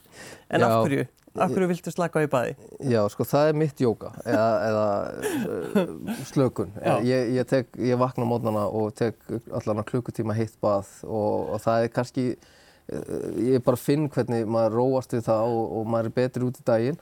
En 0.50 0.64
já, 0.64 0.66
af 0.66 0.78
hverju? 0.80 1.04
Af 1.32 1.52
hverju 1.54 1.68
viltu 1.70 1.92
slaka 1.94 2.20
á 2.20 2.26
í 2.26 2.30
baði? 2.32 2.56
Já, 2.92 2.98
sko, 3.12 3.24
það 3.28 3.52
er 3.52 3.60
mitt 3.62 3.78
jóka, 3.80 4.10
eða, 4.26 4.48
eða 4.66 4.88
uh, 5.86 6.10
slökun. 6.28 6.74
Ég, 7.12 7.30
ég, 7.38 7.46
tek, 7.48 7.70
ég 7.78 8.00
vakna 8.00 8.26
mótnana 8.28 8.66
og 8.68 8.90
tek 8.98 9.16
allan 9.54 9.80
að 9.80 9.88
klukkutíma 9.94 10.36
heitt 10.36 10.58
bað 10.60 10.90
og, 11.06 11.54
og 11.54 11.62
það 11.62 11.86
er 11.86 11.94
kannski 11.94 12.26
ég 13.42 13.64
bara 13.66 13.80
finn 13.80 14.08
hvernig 14.12 14.48
maður 14.50 14.78
róast 14.80 15.14
við 15.16 15.26
það 15.28 15.56
og, 15.56 15.62
og 15.78 15.90
maður 15.92 16.10
er 16.10 16.16
betri 16.16 16.46
út 16.48 16.60
í 16.60 16.66
daginn. 16.68 16.98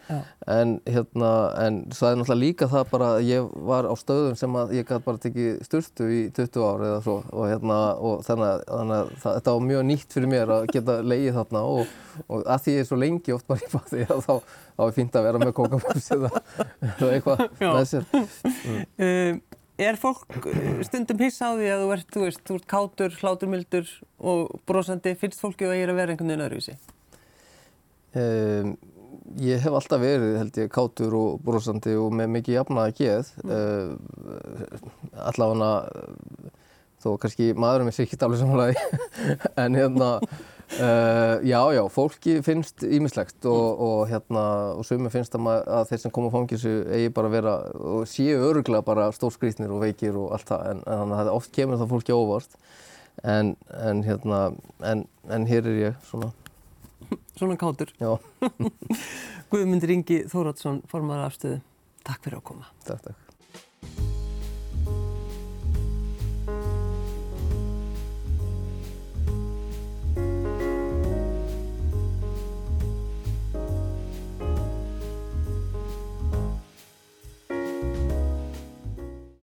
En 0.50 0.76
hérna, 0.88 1.32
en 1.64 1.80
það 1.94 2.10
er 2.10 2.20
náttúrulega 2.20 2.40
líka 2.44 2.70
það 2.70 2.92
bara 2.92 3.12
að 3.16 3.28
ég 3.30 3.50
var 3.70 3.88
á 3.88 3.94
stöðum 3.98 4.38
sem 4.38 4.60
að 4.60 4.76
ég 4.78 4.88
gæti 4.88 5.06
bara 5.06 5.22
tekið 5.24 5.62
styrstu 5.66 6.10
í 6.10 6.22
20 6.36 6.66
ár 6.66 6.86
eða 6.88 7.02
svo. 7.06 7.18
Og 7.30 7.50
hérna 7.50 7.80
og 7.98 8.24
þannig 8.26 8.50
þannig 8.70 8.96
að 8.96 9.12
það, 9.20 9.36
þetta 9.36 9.54
var 9.54 9.66
mjög 9.68 9.86
nýtt 9.90 10.16
fyrir 10.16 10.30
mér 10.30 10.52
að 10.54 10.66
geta 10.74 10.96
leiðið 11.04 11.38
þarna 11.38 11.62
og, 11.74 11.94
og 12.26 12.42
að 12.44 12.64
því 12.64 12.74
ég 12.74 12.82
er 12.82 12.88
svo 12.88 13.00
lengi 13.00 13.36
oft 13.36 13.48
bara 13.50 13.64
í 13.64 13.70
bæði 13.74 14.08
þá, 14.08 14.16
þá, 14.26 14.34
þá 14.76 14.84
er 14.86 14.96
fínt 14.98 15.18
að 15.18 15.28
vera 15.28 15.42
með 15.42 15.54
kókamöfs 15.60 16.10
eða 16.16 16.32
eitthvað 17.10 17.46
með 17.60 17.88
sér. 17.92 18.10
Mm. 18.14 18.84
um, 19.06 19.40
Er 19.80 19.96
fólk 19.96 20.28
eh, 20.50 20.82
stundum 20.84 21.20
hissa 21.22 21.48
á 21.48 21.56
því 21.56 21.68
að 21.72 21.82
þú 21.82 21.90
ert, 21.94 22.08
þú 22.12 22.22
veist, 22.26 22.40
þú 22.44 22.56
ert 22.58 22.66
kátur, 22.68 23.14
hláturmildur 23.22 23.92
og 24.20 24.58
brosandi, 24.68 25.14
finnst 25.16 25.40
fólki 25.40 25.64
að 25.64 25.78
ég 25.78 25.86
er 25.86 25.92
að 25.94 26.00
vera 26.02 26.14
einhvern 26.14 26.32
veginn 26.32 26.44
öðruvísi? 26.44 26.74
Um, 28.20 28.74
ég 29.40 29.62
hef 29.64 29.78
alltaf 29.78 30.02
verið, 30.02 30.36
held 30.36 30.60
ég, 30.60 30.68
kátur 30.74 31.16
og 31.16 31.40
brosandi 31.46 31.94
og 31.96 32.12
með 32.18 32.32
mikið 32.36 32.58
jafnaða 32.58 32.94
geð. 33.00 33.32
Mm. 33.40 33.54
Uh, 33.56 35.24
allavega, 35.30 35.72
þó 37.00 37.10
kannski 37.22 37.50
maðurum 37.56 37.88
er 37.88 37.96
sikkert 37.96 38.26
alveg 38.26 38.42
samanlega, 38.42 39.00
en 39.64 39.80
hérna, 39.80 40.10
Uh, 40.80 41.42
já, 41.44 41.60
já, 41.74 41.82
fólki 41.92 42.38
finnst 42.42 42.84
ímislegt 42.86 43.44
og, 43.44 43.80
og 43.84 43.98
hérna, 44.08 44.44
og 44.78 44.86
sumi 44.88 45.10
finnst 45.12 45.34
að, 45.36 45.42
maður, 45.44 45.66
að 45.76 45.88
þeir 45.90 46.00
sem 46.04 46.12
koma 46.16 46.30
á 46.32 46.34
fangilsu 46.36 46.72
eigi 46.88 47.10
bara 47.16 47.28
að 47.28 47.34
vera 47.36 47.54
og 47.76 48.06
séu 48.08 48.38
öruglega 48.48 48.86
bara 48.86 49.10
stórskrýtnir 49.12 49.74
og 49.74 49.82
veikir 49.84 50.16
og 50.16 50.32
allt 50.36 50.48
það 50.48 50.68
en, 50.70 50.82
þannig 50.88 51.20
að 51.20 51.32
oft 51.34 51.52
kemur 51.56 51.80
það 51.82 51.92
fólki 51.92 52.16
óvart 52.16 52.56
en, 53.22 53.54
en 53.76 54.04
hérna, 54.06 54.42
en, 54.92 55.04
en 55.28 55.48
hér 55.50 55.68
er 55.68 55.80
ég 55.82 56.04
svona. 56.08 56.32
Svona 57.38 57.58
kátur. 57.60 57.92
Já. 58.00 58.14
Guðmundur 59.52 59.92
Ingi 59.96 60.22
Þóratsson, 60.30 60.80
formar 60.88 61.26
afstöðu. 61.26 61.60
Takk 62.06 62.24
fyrir 62.24 62.40
að 62.40 62.46
koma. 62.52 62.72
Takk, 62.86 63.10
takk. 63.10 63.29